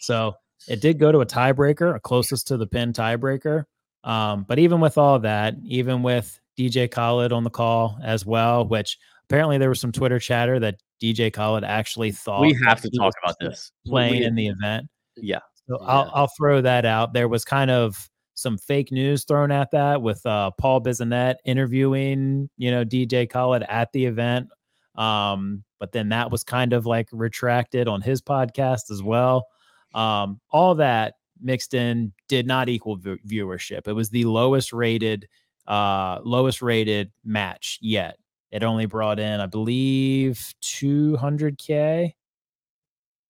[0.00, 0.34] So
[0.70, 3.64] it did go to a tiebreaker, a closest to the pin tiebreaker.
[4.04, 8.66] Um, but even with all that, even with DJ Khaled on the call as well,
[8.66, 8.96] which
[9.28, 13.12] apparently there was some Twitter chatter that DJ Khaled actually thought We have to talk
[13.22, 13.72] about this.
[13.86, 14.86] Playing we- in the event.
[15.16, 15.40] yeah.
[15.68, 15.86] So Yeah.
[15.86, 17.12] I'll I'll throw that out.
[17.12, 22.48] There was kind of some fake news thrown at that with uh, Paul Bissonnette interviewing,
[22.56, 24.48] you know, DJ Khaled at the event.
[24.96, 29.46] Um, but then that was kind of like retracted on his podcast as well.
[29.94, 33.88] Um, all that mixed in did not equal view- viewership.
[33.88, 35.28] It was the lowest rated,
[35.66, 38.18] uh, lowest rated match yet.
[38.50, 42.14] It only brought in, I believe, 200k.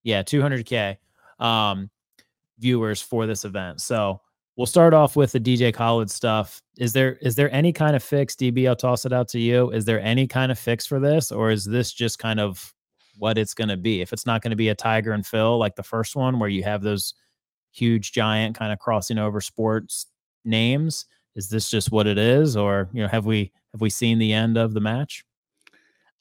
[0.03, 0.97] Yeah, 200k
[1.39, 1.91] um,
[2.59, 3.83] viewers for this event.
[3.83, 4.21] So
[4.57, 6.63] we'll start off with the DJ Khaled stuff.
[6.79, 8.67] Is there is there any kind of fix, DB?
[8.67, 9.71] I'll toss it out to you.
[9.71, 12.73] Is there any kind of fix for this, or is this just kind of
[13.21, 14.01] what it's going to be?
[14.01, 16.49] If it's not going to be a Tiger and Phil like the first one, where
[16.49, 17.15] you have those
[17.71, 20.07] huge giant kind of crossing over sports
[20.45, 21.07] names,
[21.37, 24.33] is this just what it is, or you know, have we have we seen the
[24.33, 25.25] end of the match?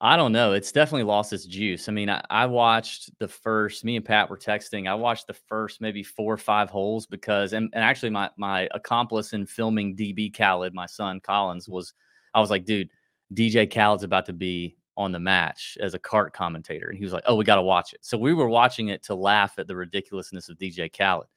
[0.02, 0.54] I don't know.
[0.54, 1.90] It's definitely lost its juice.
[1.90, 3.84] I mean, I, I watched the first.
[3.84, 4.88] Me and Pat were texting.
[4.88, 8.68] I watched the first maybe four or five holes because, and, and actually, my my
[8.74, 11.94] accomplice in filming DB Khaled, my son Collins, was.
[12.34, 12.90] I was like, dude,
[13.34, 17.14] DJ Khaled's about to be on the match as a cart commentator, and he was
[17.14, 18.02] like, oh, we got to watch it.
[18.04, 21.28] So we were watching it to laugh at the ridiculousness of DJ Khaled.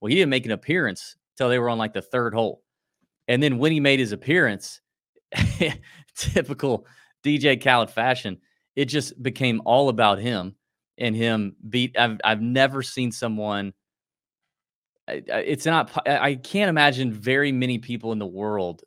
[0.00, 2.62] Well, he didn't make an appearance till they were on like the third hole,
[3.28, 4.80] and then when he made his appearance,
[6.16, 6.86] typical
[7.22, 8.38] DJ Khaled fashion,
[8.74, 10.56] it just became all about him
[10.96, 11.98] and him beat.
[11.98, 13.74] I've I've never seen someone.
[15.06, 15.90] It's not.
[16.08, 18.82] I can't imagine very many people in the world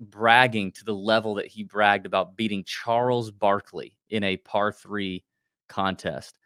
[0.00, 5.24] bragging to the level that he bragged about beating Charles Barkley in a par three
[5.68, 6.38] contest.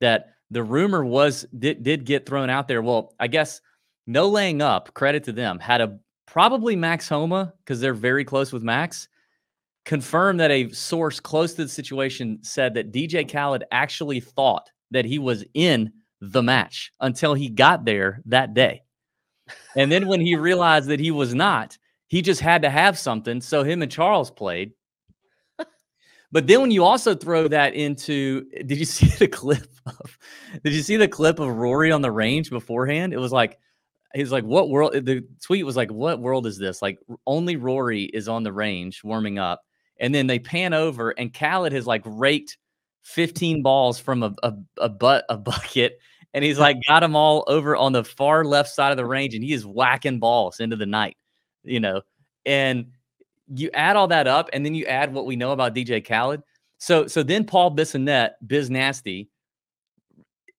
[0.00, 2.82] That the rumor was did, did get thrown out there.
[2.82, 3.60] Well, I guess
[4.06, 4.94] no laying up.
[4.94, 5.58] Credit to them.
[5.58, 9.08] Had a probably Max Homa because they're very close with Max
[9.88, 15.06] confirmed that a source close to the situation said that DJ Khaled actually thought that
[15.06, 15.90] he was in
[16.20, 18.82] the match until he got there that day.
[19.76, 23.40] And then when he realized that he was not, he just had to have something.
[23.40, 24.72] So him and Charles played.
[26.30, 30.18] But then when you also throw that into eh, did you see the clip of
[30.62, 33.14] did you see the clip of Rory on the range beforehand?
[33.14, 33.58] It was like
[34.14, 34.92] he's like, what world?
[34.92, 36.82] The tweet was like, what world is this?
[36.82, 39.62] Like, only Rory is on the range warming up.
[40.00, 42.56] And then they pan over, and Khaled has like raked
[43.02, 45.98] 15 balls from a, a, a butt, a bucket.
[46.34, 49.34] And he's like, got them all over on the far left side of the range,
[49.34, 51.16] and he is whacking balls into the night,
[51.68, 52.02] you know.
[52.46, 52.92] And
[53.54, 56.42] you add all that up, and then you add what we know about DJ Khaled.
[56.78, 59.30] So, so then Paul Bissonnette, Biz Nasty,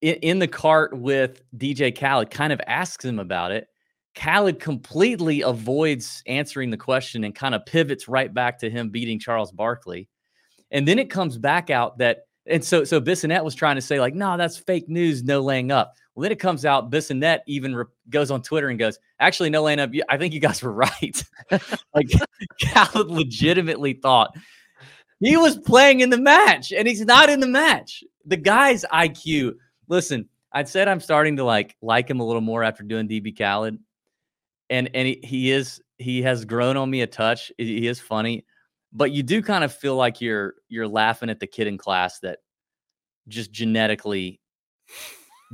[0.02, 3.68] in, in the cart with DJ Khaled kind of asks him about it.
[4.16, 9.20] Khaled completely avoids answering the question and kind of pivots right back to him beating
[9.20, 10.10] Charles Barkley.
[10.72, 14.00] And then it comes back out that, and so so Bissonnette was trying to say,
[14.00, 15.94] like, no, that's fake news, no laying up.
[16.20, 19.80] Then it comes out, Bissonnette even re- goes on Twitter and goes, actually, no laying
[19.80, 19.92] up.
[20.10, 21.24] I think you guys were right.
[21.94, 22.10] like,
[22.74, 24.36] Khaled legitimately thought
[25.20, 28.04] he was playing in the match and he's not in the match.
[28.26, 29.56] The guy's IQ
[29.90, 33.38] listen, I'd said I'm starting to like like him a little more after doing DB
[33.38, 33.78] Khaled,
[34.70, 37.52] and and he, he is he has grown on me a touch.
[37.58, 38.46] He is funny,
[38.94, 42.20] but you do kind of feel like you're you're laughing at the kid in class
[42.20, 42.40] that
[43.28, 44.40] just genetically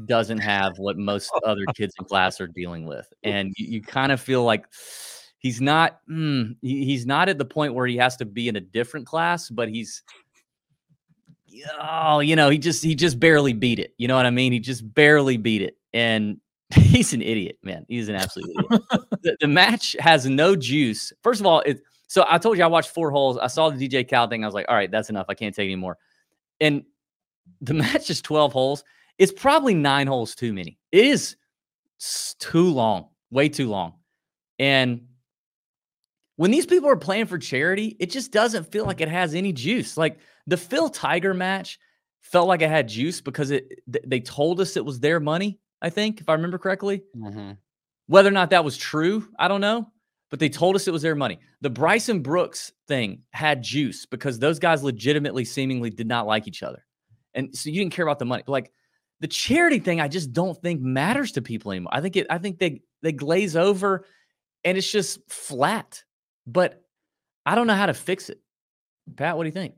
[0.05, 4.11] doesn't have what most other kids in class are dealing with, and you, you kind
[4.11, 4.65] of feel like
[5.39, 8.55] he's not mm, he- he's not at the point where he has to be in
[8.55, 10.03] a different class, but he's
[11.81, 13.93] oh, you know, he just he just barely beat it.
[13.97, 14.51] You know what I mean?
[14.51, 16.39] He just barely beat it, and
[16.73, 17.85] he's an idiot, man.
[17.87, 18.81] He's an absolute idiot.
[19.21, 21.13] the, the match has no juice.
[21.23, 21.81] First of all, it.
[22.07, 23.37] So I told you I watched four holes.
[23.37, 24.43] I saw the DJ Cal thing.
[24.43, 25.25] I was like, all right, that's enough.
[25.27, 25.97] I can't take anymore.
[26.61, 26.83] And
[27.61, 28.83] the match is twelve holes.
[29.17, 30.77] It's probably nine holes too many.
[30.91, 31.35] It is
[32.39, 33.93] too long, way too long,
[34.59, 35.07] and
[36.37, 39.53] when these people are playing for charity, it just doesn't feel like it has any
[39.53, 39.95] juice.
[39.95, 41.79] Like the Phil Tiger match
[42.21, 45.59] felt like it had juice because it th- they told us it was their money,
[45.81, 47.03] I think, if I remember correctly.
[47.15, 47.57] Mhm.
[48.07, 49.87] Whether or not that was true, I don't know,
[50.29, 51.39] but they told us it was their money.
[51.61, 56.63] The Bryson Brooks thing had juice because those guys legitimately seemingly did not like each
[56.63, 56.85] other.
[57.33, 58.43] And so you didn't care about the money.
[58.45, 58.71] But like
[59.19, 61.91] the charity thing, I just don't think matters to people anymore.
[61.93, 64.05] I think it I think they they glaze over
[64.63, 66.03] and it's just flat.
[66.47, 66.83] But
[67.45, 68.39] I don't know how to fix it.
[69.15, 69.75] Pat, what do you think?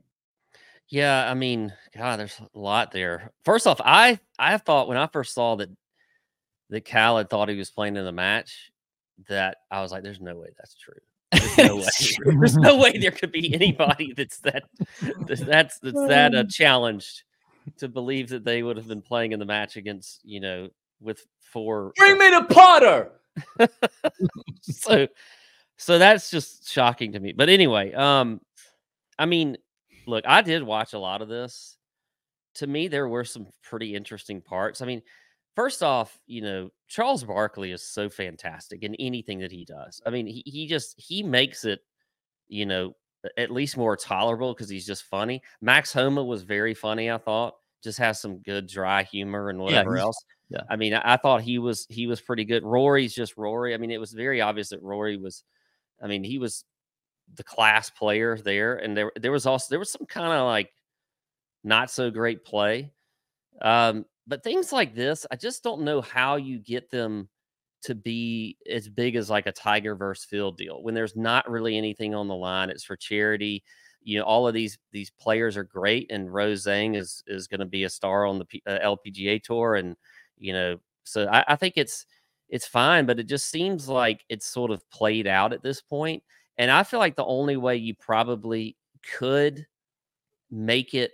[0.88, 3.32] Yeah, I mean, God, there's a lot there.
[3.44, 5.68] First off, I I thought when I first saw that
[6.70, 8.70] that Khaled thought he was playing in the match,
[9.28, 10.94] that I was like, "There's no way that's true.
[11.30, 11.84] There's no way.
[12.38, 14.64] There's no way there could be anybody that's that
[15.26, 17.22] that's that's, that's that uh, challenged
[17.78, 20.68] to believe that they would have been playing in the match against you know
[21.00, 21.92] with four.
[21.96, 23.12] Bring me the Potter.
[24.62, 25.06] so
[25.76, 27.32] so that's just shocking to me.
[27.32, 28.40] But anyway, um,
[29.18, 29.56] I mean,
[30.06, 31.76] look, I did watch a lot of this.
[32.56, 34.82] To me, there were some pretty interesting parts.
[34.82, 35.02] I mean,
[35.54, 40.02] first off, you know, Charles Barkley is so fantastic in anything that he does.
[40.04, 41.80] I mean, he, he just he makes it,
[42.48, 42.94] you know,
[43.36, 45.42] at least more tolerable because he's just funny.
[45.60, 47.54] Max Homa was very funny, I thought.
[47.82, 50.24] Just has some good dry humor and whatever he's- else.
[50.50, 50.62] yeah.
[50.68, 52.64] I mean, I, I thought he was he was pretty good.
[52.64, 53.74] Rory's just Rory.
[53.74, 55.44] I mean, it was very obvious that Rory was.
[56.02, 56.64] I mean, he was
[57.34, 60.72] the class player there, and there there was also there was some kind of like
[61.64, 62.92] not so great play.
[63.62, 67.28] Um, but things like this, I just don't know how you get them
[67.88, 71.78] to be as big as like a Tiger versus Phil deal when there's not really
[71.78, 72.68] anything on the line.
[72.68, 73.64] It's for charity.
[74.02, 77.60] You know, all of these these players are great, and Rose Zhang is is going
[77.60, 79.96] to be a star on the P, uh, LPGA tour, and
[80.36, 82.04] you know, so I, I think it's
[82.50, 86.22] it's fine, but it just seems like it's sort of played out at this point.
[86.58, 88.76] And I feel like the only way you probably
[89.16, 89.66] could
[90.50, 91.12] make it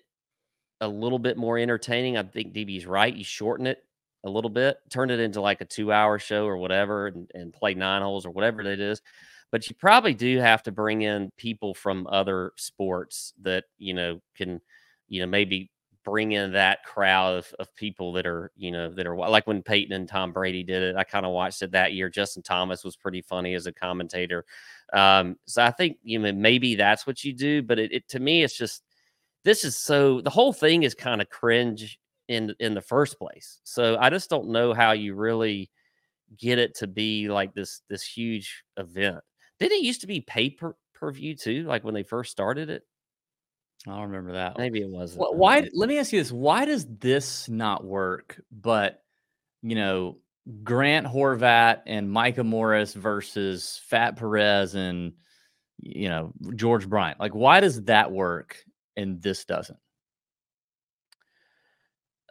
[0.80, 3.14] a little bit more entertaining, I think DB's right.
[3.14, 3.83] You shorten it
[4.24, 7.52] a little bit, turn it into like a two hour show or whatever, and, and
[7.52, 9.02] play nine holes or whatever it is.
[9.50, 14.20] But you probably do have to bring in people from other sports that, you know,
[14.34, 14.60] can,
[15.08, 15.70] you know, maybe
[16.04, 19.62] bring in that crowd of, of people that are, you know, that are like when
[19.62, 20.96] Peyton and Tom Brady did it.
[20.96, 22.10] I kind of watched it that year.
[22.10, 24.44] Justin Thomas was pretty funny as a commentator.
[24.92, 27.62] Um, so I think, you know, maybe that's what you do.
[27.62, 28.82] But it, it to me, it's just,
[29.44, 33.60] this is so the whole thing is kind of cringe in in the first place.
[33.64, 35.70] So I just don't know how you really
[36.38, 39.20] get it to be like this this huge event.
[39.58, 41.64] Did it used to be pay per, per view too?
[41.64, 42.82] Like when they first started it?
[43.86, 44.56] I don't remember that.
[44.58, 45.22] Maybe it wasn't.
[45.22, 45.68] Wh- Why?
[45.72, 48.40] Let me ask you this: Why does this not work?
[48.50, 49.02] But
[49.62, 50.18] you know,
[50.62, 55.12] Grant Horvat and Micah Morris versus Fat Perez and
[55.80, 57.16] you know George Bryan.
[57.20, 58.56] Like, why does that work
[58.96, 59.78] and this doesn't?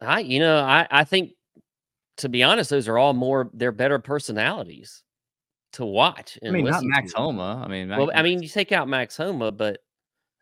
[0.02, 1.32] I you know, I I think
[2.18, 5.04] to be honest, those are all more they're better personalities
[5.74, 6.38] to watch.
[6.46, 7.18] I mean, not Max to.
[7.20, 7.64] Homa.
[7.66, 9.80] I mean, Well, Max- I mean, you take out Max Homa, but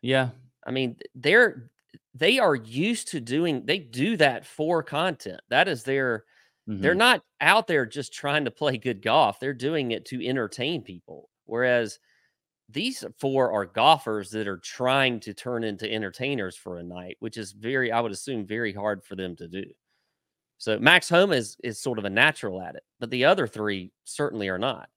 [0.02, 0.30] yeah,
[0.66, 1.70] I mean, they're
[2.14, 5.40] they are used to doing they do that for content.
[5.48, 6.24] That is their
[6.66, 6.98] they're mhm.
[6.98, 9.40] not out there just trying to play good golf.
[9.40, 11.28] They're doing it to entertain people.
[11.46, 11.98] Whereas
[12.72, 17.36] these four are golfers that are trying to turn into entertainers for a night, which
[17.36, 19.64] is very, I would assume, very hard for them to do.
[20.58, 23.90] So Max Homa is is sort of a natural at it, but the other three
[24.04, 24.88] certainly are not.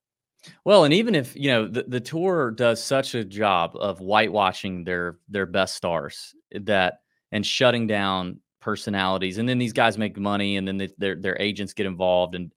[0.63, 4.83] Well, and even if you know the, the tour does such a job of whitewashing
[4.83, 6.99] their their best stars eh, that
[7.31, 11.41] and shutting down personalities, and then these guys make money, and then they, their their
[11.41, 12.51] agents get involved and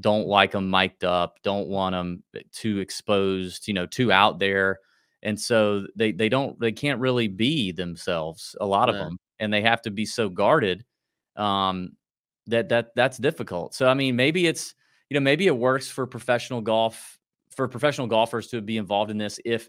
[0.00, 4.80] don't like them mic'd up, don't want them too exposed, you know, too out there,
[5.22, 8.56] and so they they don't they can't really be themselves.
[8.60, 10.84] A lot of them, and they have to be so guarded.
[11.36, 11.96] Um,
[12.46, 13.74] that that that's difficult.
[13.74, 14.74] So I mean, maybe it's
[15.10, 17.18] you know maybe it works for professional golf
[17.54, 19.68] for professional golfers to be involved in this if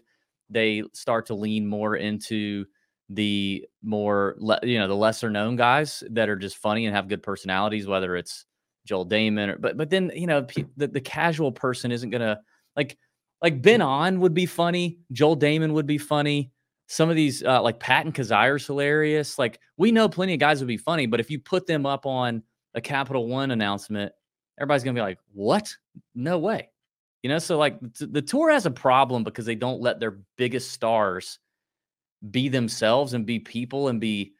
[0.50, 2.64] they start to lean more into
[3.10, 7.22] the more you know the lesser known guys that are just funny and have good
[7.22, 8.46] personalities whether it's
[8.86, 12.40] Joel Dahmen or but but then you know the, the casual person isn't gonna
[12.76, 12.98] like
[13.42, 16.50] like Ben An would be funny Joel Dahmen would be funny.
[16.86, 19.38] Some of these uh, like Patton Kizzire's hilarious.
[19.38, 22.06] Like we know plenty of guys would be funny but if you put them up
[22.06, 22.42] on
[22.74, 24.12] a Capital One announcement
[24.58, 25.74] everybody's gonna be like what?
[26.14, 26.68] No way.
[27.22, 30.18] You know, so like t- the tour has a problem because they don't let their
[30.36, 31.38] biggest stars
[32.30, 34.34] be themselves and be people and be,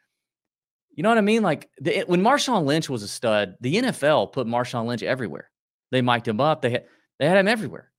[0.95, 1.43] you know what I mean?
[1.43, 5.51] Like the, when Marshawn Lynch was a stud, the NFL put Marshawn Lynch everywhere.
[5.91, 6.63] They mic'd him up.
[6.63, 6.85] They had
[7.19, 7.91] they had him everywhere.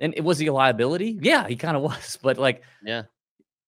[0.00, 1.18] And it was he a liability?
[1.20, 2.18] Yeah, he kind of was.
[2.22, 3.02] But like, Yeah.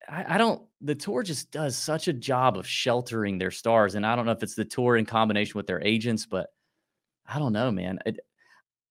[0.09, 0.63] I, I don't.
[0.81, 4.33] The tour just does such a job of sheltering their stars, and I don't know
[4.33, 6.49] if it's the tour in combination with their agents, but
[7.27, 8.01] I don't know, man.
[8.05, 8.19] It,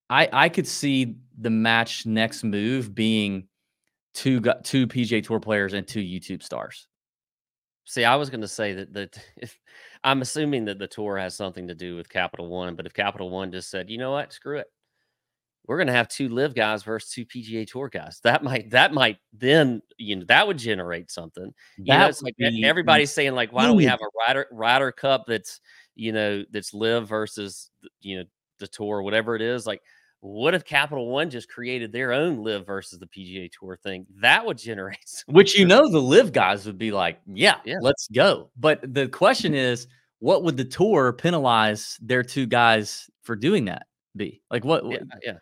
[0.10, 3.48] I I could see the match next move being
[4.14, 6.88] two two PGA Tour players and two YouTube stars.
[7.86, 9.58] See, I was going to say that that if
[10.04, 13.30] I'm assuming that the tour has something to do with Capital One, but if Capital
[13.30, 14.68] One just said, you know what, screw it,
[15.68, 18.20] we're going to have two LIV guys versus two PGA Tour guys.
[18.24, 21.54] That might that might then you know that would generate something.
[21.78, 24.92] You know, it's like be everybody's saying like, why don't we have a Ryder Ryder
[24.92, 25.60] Cup that's
[25.96, 27.70] you know that's LIV versus
[28.02, 28.24] you know
[28.60, 29.68] the tour, whatever it is.
[29.68, 29.82] Like,
[30.22, 34.06] what if Capital One just created their own LIV versus the PGA Tour thing?
[34.22, 37.78] That would generate some Which you know the LIV guys would be like, yeah, Yeah.
[37.82, 38.52] let's go.
[38.56, 39.88] But the question is,
[40.20, 44.42] what would the tour penalize their two guys for doing that be?
[44.52, 45.38] Like what yeah, uh, yeah.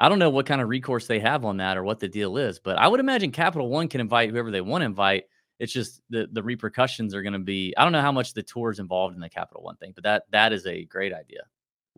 [0.00, 2.36] I don't know what kind of recourse they have on that or what the deal
[2.36, 5.24] is, but I would imagine Capital One can invite whoever they want to invite.
[5.60, 7.74] It's just the the repercussions are going to be.
[7.76, 10.02] I don't know how much the tour is involved in the Capital One thing, but
[10.04, 11.42] that that is a great idea.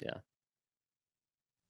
[0.03, 0.19] Yeah,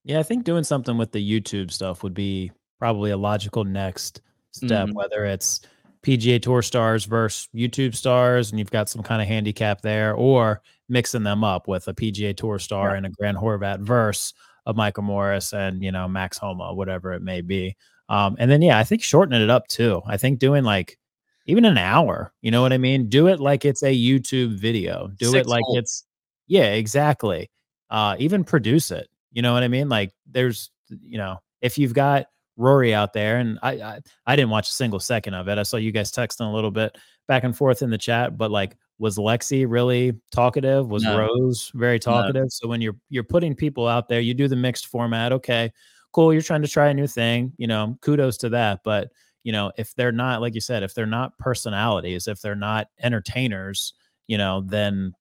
[0.09, 4.23] I think doing something with the YouTube stuff would be probably a logical next
[4.53, 4.95] step, Mhm.
[4.95, 5.61] whether it's
[6.03, 10.63] PGA Tour stars versus YouTube stars, and you've got some kind of handicap there, or
[10.89, 14.33] mixing them up with a PGA Tour star and a Grant Horvat verse
[14.67, 17.77] of Michael Morris and you know Max Homa, whatever it may be.
[18.09, 20.01] Um, and then yeah, I think shortening it up too.
[20.07, 20.99] I think doing like
[21.47, 22.33] even an hour.
[22.43, 23.09] You know what I mean?
[23.09, 25.09] Do it like it's a YouTube video.
[25.19, 25.79] Do it like holes.
[25.79, 26.05] it's
[26.47, 27.51] yeah, exactly.
[27.91, 29.09] Uh, even produce it.
[29.33, 29.89] You know what I mean?
[29.89, 32.27] Like there's, you know, if you've got
[32.57, 35.59] Rory out there, and I, I, I didn't watch a single second of it.
[35.59, 36.97] I saw you guys texting a little bit
[37.29, 40.89] back and forth in the chat, but like, was Lexi really talkative?
[40.89, 41.19] Was No.
[41.19, 42.51] Rose very talkative?
[42.51, 45.33] So when you're you're putting people out there, you do the mixed format.
[45.33, 45.73] Okay,
[46.13, 46.35] cool.
[46.35, 47.53] You're trying to try a new thing.
[47.57, 48.81] You know, kudos to that.
[48.85, 49.09] But
[49.43, 52.89] you know, if they're not, like you said, if they're not personalities, if they're not
[53.03, 53.95] entertainers,
[54.27, 55.15] you know, then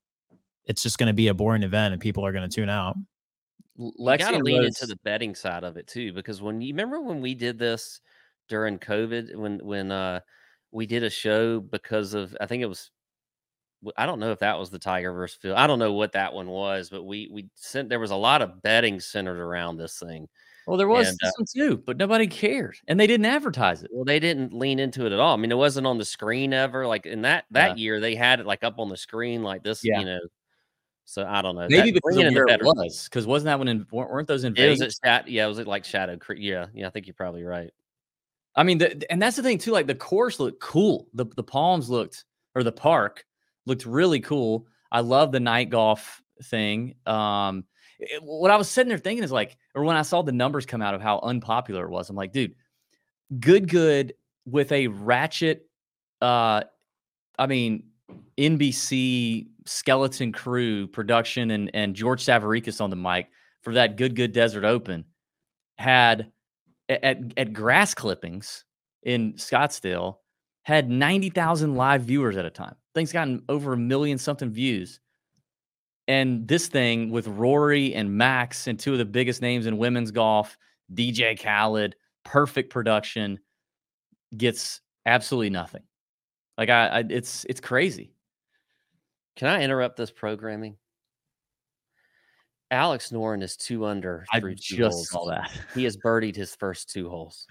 [0.66, 2.96] it's just going to be a boring event and people are going to tune out.
[3.80, 6.74] You got to lean Rose- into the betting side of it too, because when you
[6.74, 8.00] remember when we did this
[8.48, 10.20] during COVID, when when uh
[10.70, 12.90] we did a show because of I think it was
[13.96, 15.56] I don't know if that was the Tiger versus Phil.
[15.56, 18.42] I don't know what that one was, but we we sent there was a lot
[18.42, 20.28] of betting centered around this thing.
[20.66, 23.90] Well, there was And, this one too, but nobody cared, and they didn't advertise it.
[23.92, 25.32] Well, they didn't lean into it at all.
[25.32, 26.86] I mean, it wasn't on the screen ever.
[26.86, 29.80] Like in that that year, they had it like up on the screen like this.
[29.82, 30.00] Yeah.
[30.00, 30.20] You know,
[31.10, 31.66] so I don't know.
[31.68, 34.44] Maybe That- because of the where it was, because wasn't that one in weren't those
[34.44, 35.00] in It was Vegas?
[35.02, 36.38] at yeah, it was at like Shadow Creek.
[36.40, 37.72] Yeah, yeah, I think you're probably right.
[38.54, 39.72] I mean, the, and that's the thing too.
[39.72, 41.08] Like the course looked cool.
[41.14, 43.26] The the palms looked, or the park
[43.66, 44.66] looked really cool.
[44.92, 46.94] I love the night golf thing.
[47.06, 47.64] Um,
[47.98, 50.64] it- what I was sitting there thinking is like, or when I saw the numbers
[50.64, 52.54] come out of how unpopular it was, I'm like, dude,
[53.40, 54.14] good, good
[54.46, 55.68] with a ratchet.
[56.20, 56.62] Uh,
[57.38, 57.84] I mean,
[58.38, 63.28] NBC skeleton crew production and and George Savaricas on the mic
[63.62, 65.04] for that good, good Desert Open
[65.78, 66.32] had
[66.88, 68.64] at at grass clippings
[69.02, 70.16] in Scottsdale
[70.62, 72.74] had 90,000 live viewers at a time.
[72.94, 75.00] Things gotten over a million something views.
[76.06, 80.10] And this thing with Rory and Max and two of the biggest names in women's
[80.10, 80.58] golf,
[80.92, 81.94] DJ Khaled,
[82.24, 83.38] perfect production
[84.36, 85.82] gets absolutely nothing.
[86.58, 88.12] Like I, I it's it's crazy.
[89.40, 90.76] Can I interrupt this programming?
[92.70, 95.08] Alex Noren is two under I through two just holes.
[95.08, 95.50] saw that.
[95.74, 97.46] He has birdied his first two holes.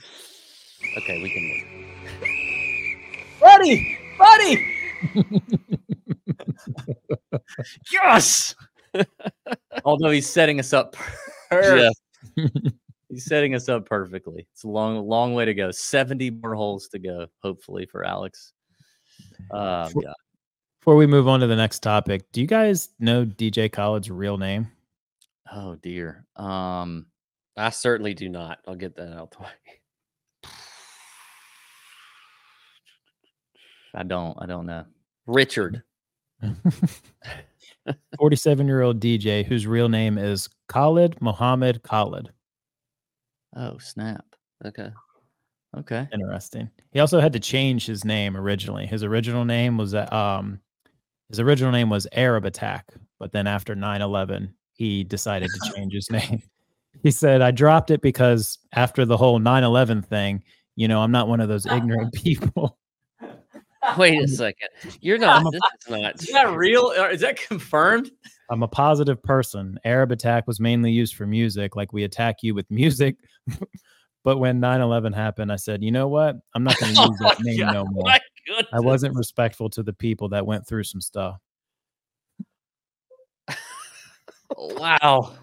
[1.00, 3.40] Okay, we can move.
[3.42, 4.68] buddy, buddy.
[7.92, 8.54] yes.
[9.84, 10.96] Although he's setting us up.
[11.50, 11.90] per-
[13.10, 14.48] He's setting us up perfectly.
[14.54, 15.72] It's a long, long way to go.
[15.72, 18.54] 70 more holes to go, hopefully, for Alex.
[19.50, 20.14] Um, For- yeah.
[20.80, 24.38] Before we move on to the next topic, do you guys know DJ Khaled's real
[24.38, 24.72] name?
[25.52, 26.26] Oh dear.
[26.38, 27.08] Um,
[27.58, 28.60] I certainly do not.
[28.66, 29.50] I'll get that out the way.
[33.94, 34.38] I don't.
[34.40, 34.86] I don't know.
[35.28, 35.84] Richard.
[38.18, 42.32] 47 year old DJ whose real name is Khalid Mohammed Khalid.
[43.54, 44.24] Oh snap.
[44.66, 44.92] Okay.
[45.78, 46.08] Okay.
[46.14, 46.70] Interesting.
[46.92, 48.86] He also had to change his name originally.
[48.86, 50.62] His original name was uh, um
[51.30, 52.88] his original name was Arab Attack,
[53.20, 56.42] but then after 9/11, he decided to change his name.
[57.04, 60.44] He said, "I dropped it because after the whole 9/11 thing,
[60.76, 62.78] you know, I'm not one of those ignorant people."
[63.98, 64.68] Wait a second.
[65.00, 65.44] You're not.
[65.54, 66.22] This is not.
[66.22, 66.92] Is that real?
[66.98, 68.12] Or Is that confirmed?
[68.52, 69.80] I'm a positive person.
[69.86, 73.16] Arab Attack was mainly used for music, like we attack you with music.
[74.24, 76.36] but when 9/11 happened, I said, "You know what?
[76.56, 77.74] I'm not going to oh use that Oh, name God.
[77.74, 78.29] no more." My goodness.
[78.72, 81.40] I wasn't respectful to the people that went through some stuff.
[84.58, 85.34] Wow.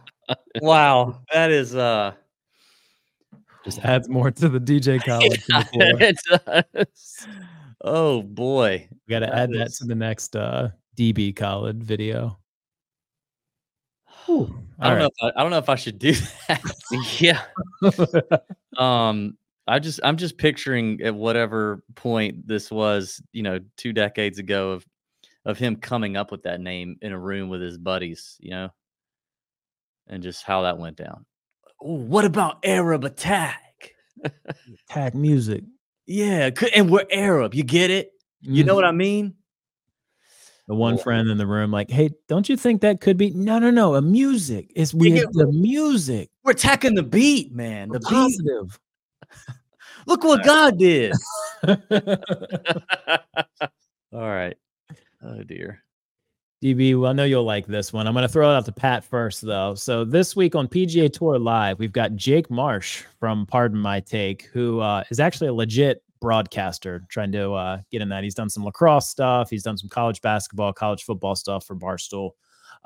[0.60, 1.20] wow.
[1.32, 2.12] That is uh
[3.64, 5.42] Just adds more to the DJ Khaled.
[5.42, 6.02] folklore.
[6.02, 6.16] it
[6.74, 7.28] does.
[7.82, 8.88] oh boy.
[9.06, 12.38] We got to That add that to the next uh, DB Khaled video.
[14.78, 15.06] I don't all know.
[15.06, 16.12] If I, I don't know if I should do
[16.48, 16.62] that.
[17.20, 17.42] yeah.
[18.76, 24.38] um, I just I'm just picturing at whatever point this was, you know, two decades
[24.38, 24.86] ago of
[25.44, 28.68] of him coming up with that name in a room with his buddies, you know,
[30.08, 31.24] and just how that went down.
[31.82, 33.92] Ooh, what about Arab attack?
[34.90, 35.64] attack music.
[36.06, 37.54] Yeah, and we're Arab.
[37.54, 38.12] You get it?
[38.42, 38.76] You know Mhm.
[38.76, 39.34] what I mean?
[40.68, 43.30] The one friend in the room, like, hey, don't you think that could be?
[43.30, 43.94] No, no, no.
[43.94, 44.72] A music.
[44.74, 46.28] It's we Yeah, the music.
[46.42, 47.88] We're attacking the beat, man.
[47.88, 48.14] The The beat.
[48.16, 48.80] positive.
[50.06, 51.12] Look what God did.
[54.12, 54.56] All right.
[55.22, 55.82] Oh dear.
[56.62, 58.06] DB, well, I know you'll like this one.
[58.06, 59.74] I'm going to throw it out to Pat first, though.
[59.74, 64.44] So this week on PGA Tour Live, we've got Jake Marsh from Pardon My Take,
[64.54, 68.24] who uh, is actually a legit broadcaster trying to uh, get in that.
[68.24, 69.50] He's done some lacrosse stuff.
[69.50, 72.30] He's done some college basketball, college football stuff for Barstool.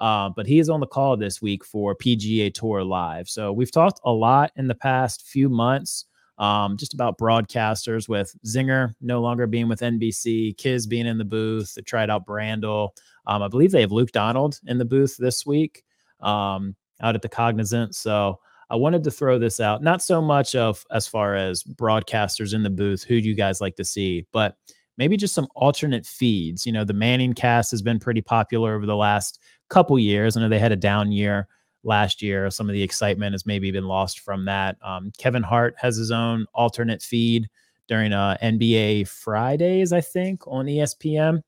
[0.01, 3.29] Uh, but he is on the call this week for PGA Tour Live.
[3.29, 6.07] So we've talked a lot in the past few months
[6.41, 11.25] um, just about broadcasters with Zinger no longer being with NBC, Kiz being in the
[11.25, 11.75] booth.
[11.75, 12.91] They tried out Brandel.
[13.27, 15.85] Um, I believe they have Luke Donald in the booth this week
[16.21, 17.95] um, out at the Cognizant.
[17.95, 22.55] So I wanted to throw this out, not so much of as far as broadcasters
[22.55, 24.57] in the booth, who do you guys like to see, but
[24.97, 26.65] maybe just some alternate feeds.
[26.65, 30.37] You know, the Manning cast has been pretty popular over the last couple years.
[30.37, 31.49] I know they had a down year
[31.83, 32.51] last year.
[32.51, 34.77] Some of the excitement has maybe been lost from that.
[34.83, 37.49] Um, Kevin Hart has his own alternate feed
[37.89, 41.43] during uh, NBA Fridays, I think, on ESPN,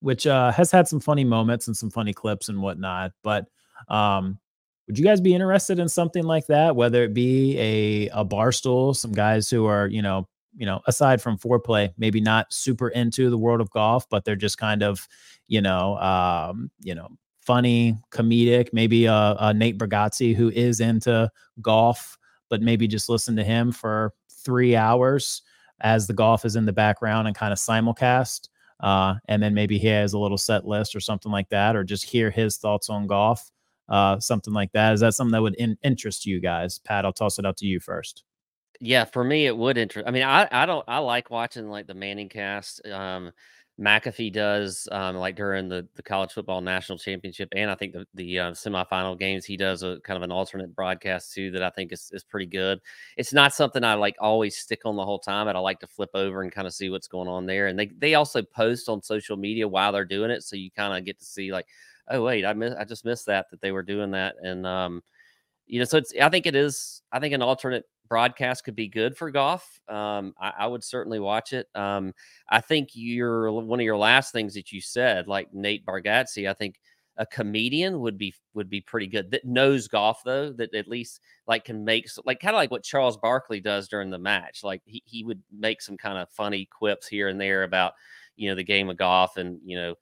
[0.00, 3.12] which uh, has had some funny moments and some funny clips and whatnot.
[3.22, 3.46] But
[3.88, 4.38] um,
[4.86, 6.76] would you guys be interested in something like that?
[6.76, 11.20] Whether it be a a Barstool, some guys who are you know you know aside
[11.20, 14.82] from Fore Play, maybe not super into the world of golf, but they're just kind
[14.82, 15.08] of
[15.48, 17.08] you know um, you know
[17.46, 18.70] funny, comedic.
[18.72, 21.30] Maybe a, a Nate Bargatze who is into
[21.62, 22.18] golf,
[22.50, 25.42] but maybe just listen to him for three hours
[25.80, 28.48] as the golf is in the background and kind of simulcast.
[28.80, 31.84] Uh, and then maybe he has a little set list or something like that, or
[31.84, 33.50] just hear his thoughts on golf,
[33.88, 34.92] uh, something like that.
[34.92, 36.78] Is that something that would in- interest you guys?
[36.80, 38.24] Pat, I'll toss it out to you first.
[38.78, 40.06] Yeah, for me it would interest.
[40.06, 42.86] I mean, I I don't I like watching like the Manning cast.
[42.86, 43.32] Um,
[43.80, 48.06] McAfee does um, like during the the college football national championship, and I think the
[48.14, 51.68] the uh, semifinal games he does a kind of an alternate broadcast too that I
[51.68, 52.80] think is is pretty good.
[53.18, 55.86] It's not something I like always stick on the whole time, but I like to
[55.86, 57.66] flip over and kind of see what's going on there.
[57.66, 60.96] And they they also post on social media while they're doing it, so you kind
[60.96, 61.66] of get to see like,
[62.08, 65.02] oh wait, I miss I just missed that that they were doing that, and um,
[65.66, 68.88] you know, so it's I think it is I think an alternate broadcast could be
[68.88, 69.80] good for golf.
[69.88, 71.68] Um, I, I would certainly watch it.
[71.74, 72.12] Um,
[72.48, 76.54] I think your one of your last things that you said, like Nate Bargatze, I
[76.54, 76.80] think
[77.18, 81.20] a comedian would be would be pretty good that knows golf though that at least
[81.46, 84.82] like can make like kind of like what Charles Barkley does during the match like
[84.84, 87.94] he, he would make some kind of funny quips here and there about
[88.36, 89.94] you know the game of golf and you know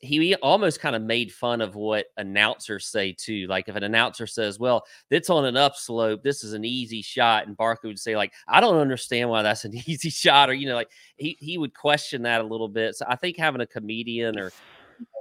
[0.00, 3.46] he almost kind of made fun of what announcers say too.
[3.48, 6.22] Like if an announcer says, "Well, it's on an upslope.
[6.22, 9.64] This is an easy shot," and Barkley would say, "Like I don't understand why that's
[9.64, 12.94] an easy shot," or you know, like he he would question that a little bit.
[12.96, 14.50] So I think having a comedian or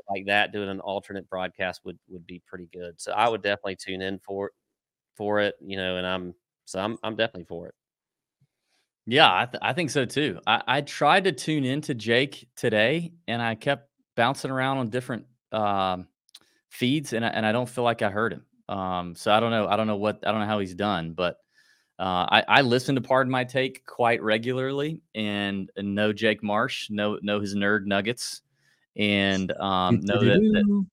[0.09, 2.99] like that doing an alternate broadcast would would be pretty good.
[2.99, 4.51] So I would definitely tune in for
[5.15, 5.55] for it.
[5.61, 6.33] You know, and I'm
[6.65, 7.75] so I'm I'm definitely for it.
[9.09, 10.39] Yeah, I, th- I think so too.
[10.45, 15.25] I, I tried to tune into Jake today, and I kept bouncing around on different
[15.53, 16.07] um,
[16.67, 18.45] feeds, and I, and I don't feel like I heard him.
[18.67, 19.67] Um, so I don't know.
[19.67, 21.37] I don't know what I don't know how he's done, but
[21.99, 26.89] uh, I, I listen to Pardon My Take quite regularly, and, and know Jake Marsh,
[26.89, 28.41] know know his nerd nuggets,
[28.97, 30.85] and um, know that, that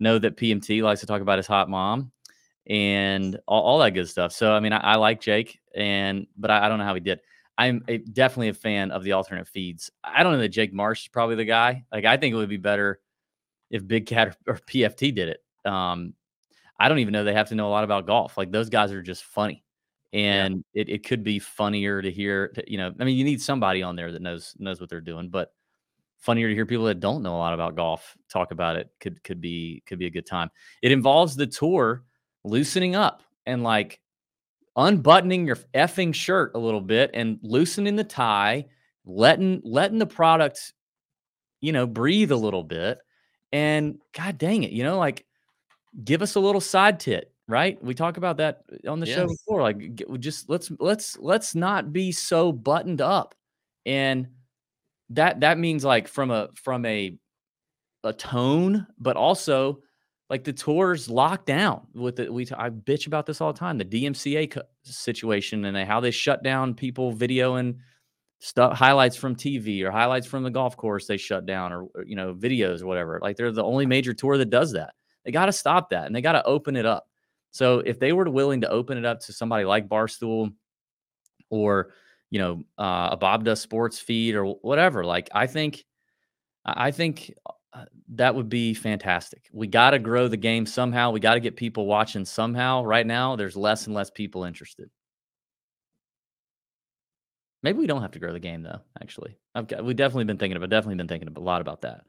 [0.00, 2.10] know that PMT likes to talk about his hot mom
[2.66, 4.32] and all, all that good stuff.
[4.32, 7.00] So I mean, I, I like Jake, and but I, I don't know how he
[7.00, 7.20] did.
[7.58, 9.90] I'm a, definitely a fan of the alternate feeds.
[10.02, 11.84] I don't know that Jake Marsh is probably the guy.
[11.92, 13.00] Like I think it would be better
[13.70, 15.70] if Big Cat or, or PFT did it.
[15.70, 16.14] Um,
[16.78, 18.36] I don't even know they have to know a lot about golf.
[18.36, 19.64] Like those guys are just funny,
[20.12, 22.48] and it, it could be funnier to hear.
[22.48, 25.00] To, you know, I mean, you need somebody on there that knows knows what they're
[25.00, 25.52] doing, but
[26.18, 29.22] funnier to hear people that don't know a lot about golf talk about it could
[29.24, 30.50] could be could be a good time.
[30.82, 32.04] It involves the tour
[32.44, 34.00] loosening up and like
[34.76, 38.66] unbuttoning your effing shirt a little bit and loosening the tie,
[39.04, 40.72] letting letting the product,
[41.60, 42.98] you know, breathe a little bit.
[43.52, 45.26] And god dang it, you know, like
[46.04, 47.82] give us a little side tit, right?
[47.82, 49.62] We talk about that uh, on the show before.
[49.62, 53.34] Like just let's let's let's not be so buttoned up.
[53.84, 54.28] And
[55.10, 57.16] that that means like from a from a
[58.04, 59.80] a tone, but also
[60.30, 62.32] like the tours locked down with it.
[62.32, 63.78] We I bitch about this all the time.
[63.78, 67.76] The DMCA situation and how they shut down people videoing
[68.38, 72.04] stuff highlights from TV or highlights from the golf course they shut down or, or
[72.04, 73.20] you know videos or whatever.
[73.22, 74.94] Like they're the only major tour that does that.
[75.24, 77.06] They got to stop that and they got to open it up.
[77.52, 80.52] So if they were willing to open it up to somebody like Barstool
[81.50, 81.92] or
[82.30, 85.84] you know uh, a Bob Does Sports feed or whatever, like I think
[86.64, 87.34] I think
[87.72, 89.48] uh, that would be fantastic.
[89.52, 91.10] We got to grow the game somehow.
[91.10, 92.84] We got to get people watching somehow.
[92.84, 94.90] Right now, there's less and less people interested.
[97.62, 98.80] Maybe we don't have to grow the game though.
[99.00, 102.02] Actually, I've got, we've definitely been thinking about definitely been thinking a lot about that.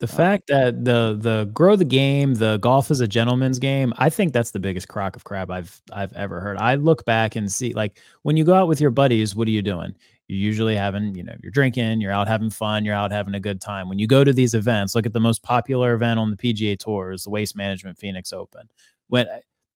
[0.00, 3.94] The uh, fact that the the grow the game, the golf is a gentleman's game,
[3.96, 6.58] I think that's the biggest crock of crap I've I've ever heard.
[6.58, 9.52] I look back and see like when you go out with your buddies, what are
[9.52, 9.94] you doing?
[10.30, 13.40] You're usually having, you know, you're drinking, you're out having fun, you're out having a
[13.40, 13.88] good time.
[13.88, 16.78] When you go to these events, look at the most popular event on the PGA
[16.78, 18.68] Tour is the Waste Management Phoenix Open.
[19.08, 19.26] When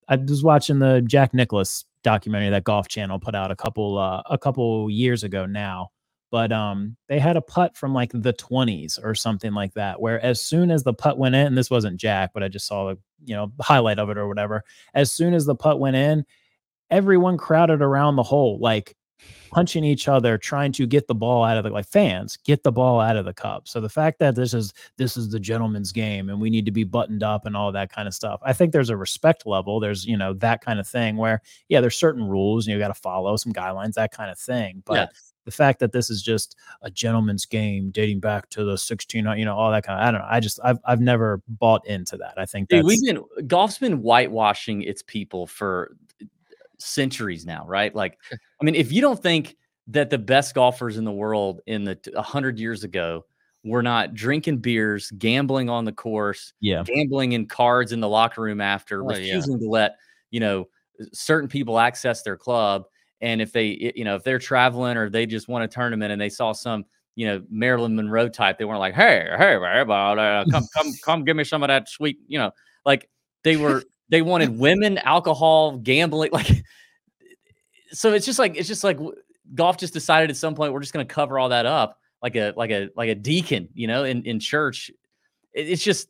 [0.06, 4.22] I was watching the Jack Nicklaus documentary that Golf Channel put out a couple uh,
[4.30, 5.88] a couple years ago now.
[6.30, 10.20] But um, they had a putt from like the 20s or something like that, where
[10.24, 12.88] as soon as the putt went in, and this wasn't Jack, but I just saw
[12.88, 14.62] the you know highlight of it or whatever.
[14.94, 16.24] As soon as the putt went in,
[16.90, 18.94] everyone crowded around the hole, like
[19.50, 22.72] punching each other, trying to get the ball out of the like fans, get the
[22.72, 23.68] ball out of the cup.
[23.68, 26.72] So the fact that this is this is the gentleman's game and we need to
[26.72, 28.40] be buttoned up and all that kind of stuff.
[28.42, 29.80] I think there's a respect level.
[29.80, 32.88] There's, you know, that kind of thing where yeah, there's certain rules and you got
[32.88, 34.82] to follow some guidelines, that kind of thing.
[34.84, 35.06] But yeah.
[35.44, 39.44] the fact that this is just a gentleman's game dating back to the 16, you
[39.44, 40.28] know, all that kind of I don't know.
[40.28, 42.34] I just I've I've never bought into that.
[42.36, 45.96] I think Dude, we've been golf's been whitewashing its people for
[46.84, 47.94] centuries now, right?
[47.94, 49.56] Like, I mean, if you don't think
[49.88, 53.24] that the best golfers in the world in the 100 years ago
[53.64, 58.42] were not drinking beers, gambling on the course, yeah, gambling in cards in the locker
[58.42, 59.58] room after, oh, refusing yeah.
[59.58, 59.96] to let,
[60.30, 60.68] you know,
[61.12, 62.84] certain people access their club.
[63.20, 66.20] And if they, you know, if they're traveling or they just won a tournament and
[66.20, 66.84] they saw some,
[67.16, 71.36] you know, Marilyn Monroe type, they weren't like, hey, hey, uh, come, come, come, give
[71.36, 72.50] me some of that sweet, you know,
[72.84, 73.08] like
[73.44, 76.30] they were they wanted women, alcohol, gambling.
[76.32, 76.64] Like,
[77.92, 78.98] so it's just like it's just like
[79.54, 82.36] golf just decided at some point we're just going to cover all that up like
[82.36, 84.90] a like a like a deacon, you know, in in church.
[85.52, 86.08] It, it's just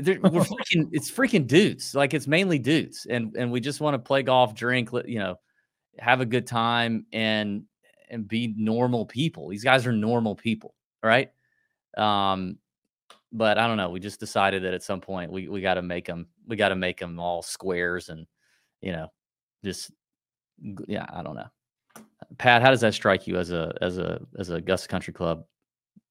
[0.00, 1.94] we're freaking it's freaking dudes.
[1.94, 5.36] Like it's mainly dudes, and and we just want to play golf, drink, you know,
[5.98, 7.62] have a good time, and
[8.10, 9.48] and be normal people.
[9.48, 11.30] These guys are normal people, right?
[11.96, 12.58] Um,
[13.36, 13.90] but I don't know.
[13.90, 16.70] We just decided that at some point we we got to make them we got
[16.70, 18.26] to make them all squares and
[18.80, 19.08] you know
[19.64, 19.90] just
[20.86, 21.48] yeah I don't know.
[22.38, 25.44] Pat, how does that strike you as a as a as a Gus Country Club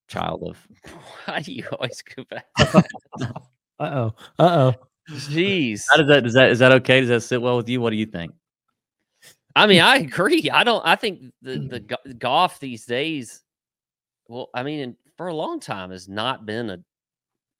[0.07, 0.67] child of?
[1.25, 2.45] Why do you always go back?
[2.59, 3.31] uh
[3.79, 4.13] oh.
[4.37, 4.73] Uh oh.
[5.09, 5.83] Jeez.
[5.89, 6.99] How does that is that is that okay?
[6.99, 7.81] Does that sit well with you?
[7.81, 8.33] What do you think?
[9.55, 10.49] I mean, I agree.
[10.51, 10.85] I don't.
[10.85, 11.57] I think the
[12.03, 13.41] the golf these days.
[14.27, 16.79] Well, I mean, for a long time has not been a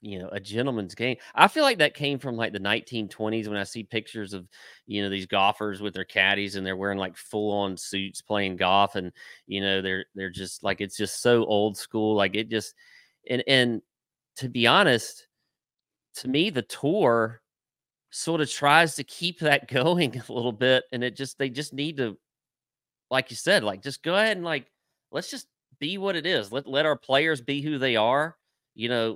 [0.05, 1.17] you know a gentleman's game.
[1.33, 4.47] I feel like that came from like the 1920s when I see pictures of
[4.85, 8.57] you know these golfers with their caddies and they're wearing like full on suits playing
[8.57, 9.11] golf and
[9.47, 12.75] you know they're they're just like it's just so old school like it just
[13.29, 13.81] and and
[14.37, 15.27] to be honest
[16.13, 17.41] to me the tour
[18.11, 21.73] sort of tries to keep that going a little bit and it just they just
[21.73, 22.15] need to
[23.09, 24.67] like you said like just go ahead and like
[25.11, 25.47] let's just
[25.79, 28.37] be what it is let let our players be who they are
[28.75, 29.15] you know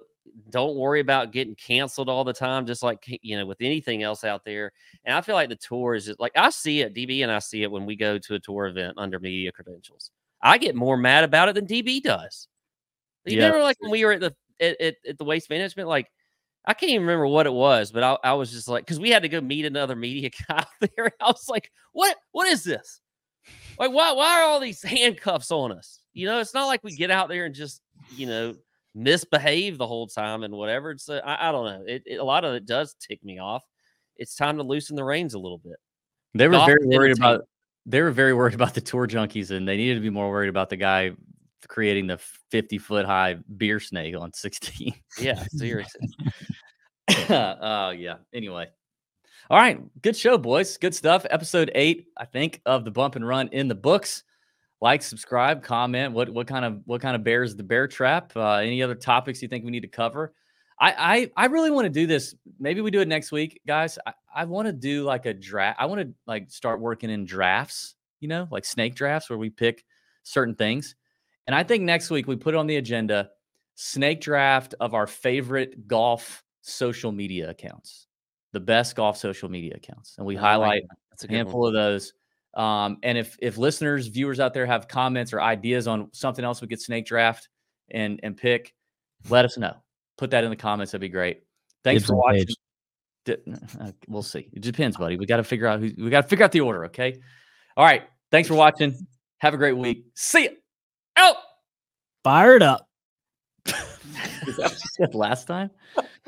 [0.49, 4.23] don't worry about getting canceled all the time, just like you know, with anything else
[4.23, 4.71] out there.
[5.05, 7.39] And I feel like the tour is just like I see it, DB, and I
[7.39, 10.11] see it when we go to a tour event under media credentials.
[10.41, 12.47] I get more mad about it than DB does.
[13.25, 13.45] You yeah.
[13.45, 16.09] remember like when we were at the at, at, at, the waste management, like
[16.65, 19.09] I can't even remember what it was, but I, I was just like, because we
[19.09, 21.11] had to go meet another media guy there.
[21.21, 23.01] I was like, what what is this?
[23.77, 26.01] Like, why why are all these handcuffs on us?
[26.13, 27.81] You know, it's not like we get out there and just,
[28.15, 28.55] you know,
[28.95, 30.91] misbehave the whole time and whatever.
[30.91, 31.83] It's uh, I, I, don't know.
[31.87, 33.63] It, it, a lot of it does tick me off.
[34.17, 35.77] It's time to loosen the reins a little bit.
[36.33, 37.47] They were very worried about.
[37.85, 40.49] They were very worried about the tour junkies, and they needed to be more worried
[40.49, 41.11] about the guy
[41.67, 42.17] creating the
[42.51, 44.93] 50 foot high beer snake on 16.
[45.19, 46.07] Yeah, seriously.
[47.29, 48.17] Oh uh, yeah.
[48.33, 48.67] Anyway.
[49.49, 49.79] All right.
[50.03, 50.77] Good show, boys.
[50.77, 51.25] Good stuff.
[51.27, 54.23] Episode eight, I think, of the bump and run in the books
[54.81, 56.13] like, subscribe, comment.
[56.13, 58.31] What what kind of what kind of bears the bear trap?
[58.35, 60.33] Uh, any other topics you think we need to cover?
[60.79, 62.35] I I, I really want to do this.
[62.59, 63.99] Maybe we do it next week, guys.
[64.05, 65.79] I, I want to do like a draft.
[65.81, 67.95] I want to like start working in drafts.
[68.21, 69.83] You know, like snake drafts where we pick
[70.23, 70.95] certain things.
[71.47, 73.29] And I think next week we put on the agenda
[73.75, 78.07] snake draft of our favorite golf social media accounts,
[78.51, 80.83] the best golf social media accounts, and we like highlight.
[80.83, 81.35] A good one.
[81.35, 82.13] handful of those.
[82.55, 86.61] Um, and if if listeners, viewers out there have comments or ideas on something else
[86.61, 87.47] we could snake draft
[87.91, 88.73] and and pick,
[89.29, 89.75] let us know.
[90.17, 90.91] Put that in the comments.
[90.91, 91.43] That'd be great.
[91.83, 92.45] Thanks Dibs for watching.
[92.47, 92.55] Paige.
[93.79, 94.49] Uh, We'll see.
[94.53, 95.15] It depends, buddy.
[95.17, 96.85] We got to figure out who we got to figure out the order.
[96.85, 97.19] Okay.
[97.77, 98.03] All right.
[98.31, 98.95] Thanks for watching.
[99.39, 100.05] Have a great week.
[100.15, 100.57] See you.
[101.15, 101.35] Out.
[102.23, 102.87] Fired up.
[103.65, 103.73] Is
[104.57, 105.69] that what you said last time?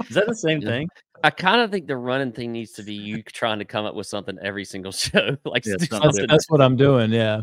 [0.07, 0.69] Is that the same Yeah.
[0.69, 0.89] thing?
[1.23, 3.95] I kind of think the running thing needs to be you trying to come up
[3.95, 6.27] with something every single show, like Yeah, something That's, something.
[6.27, 7.11] that's what I'm doing.
[7.11, 7.41] Yeah.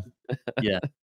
[0.61, 0.81] Yeah.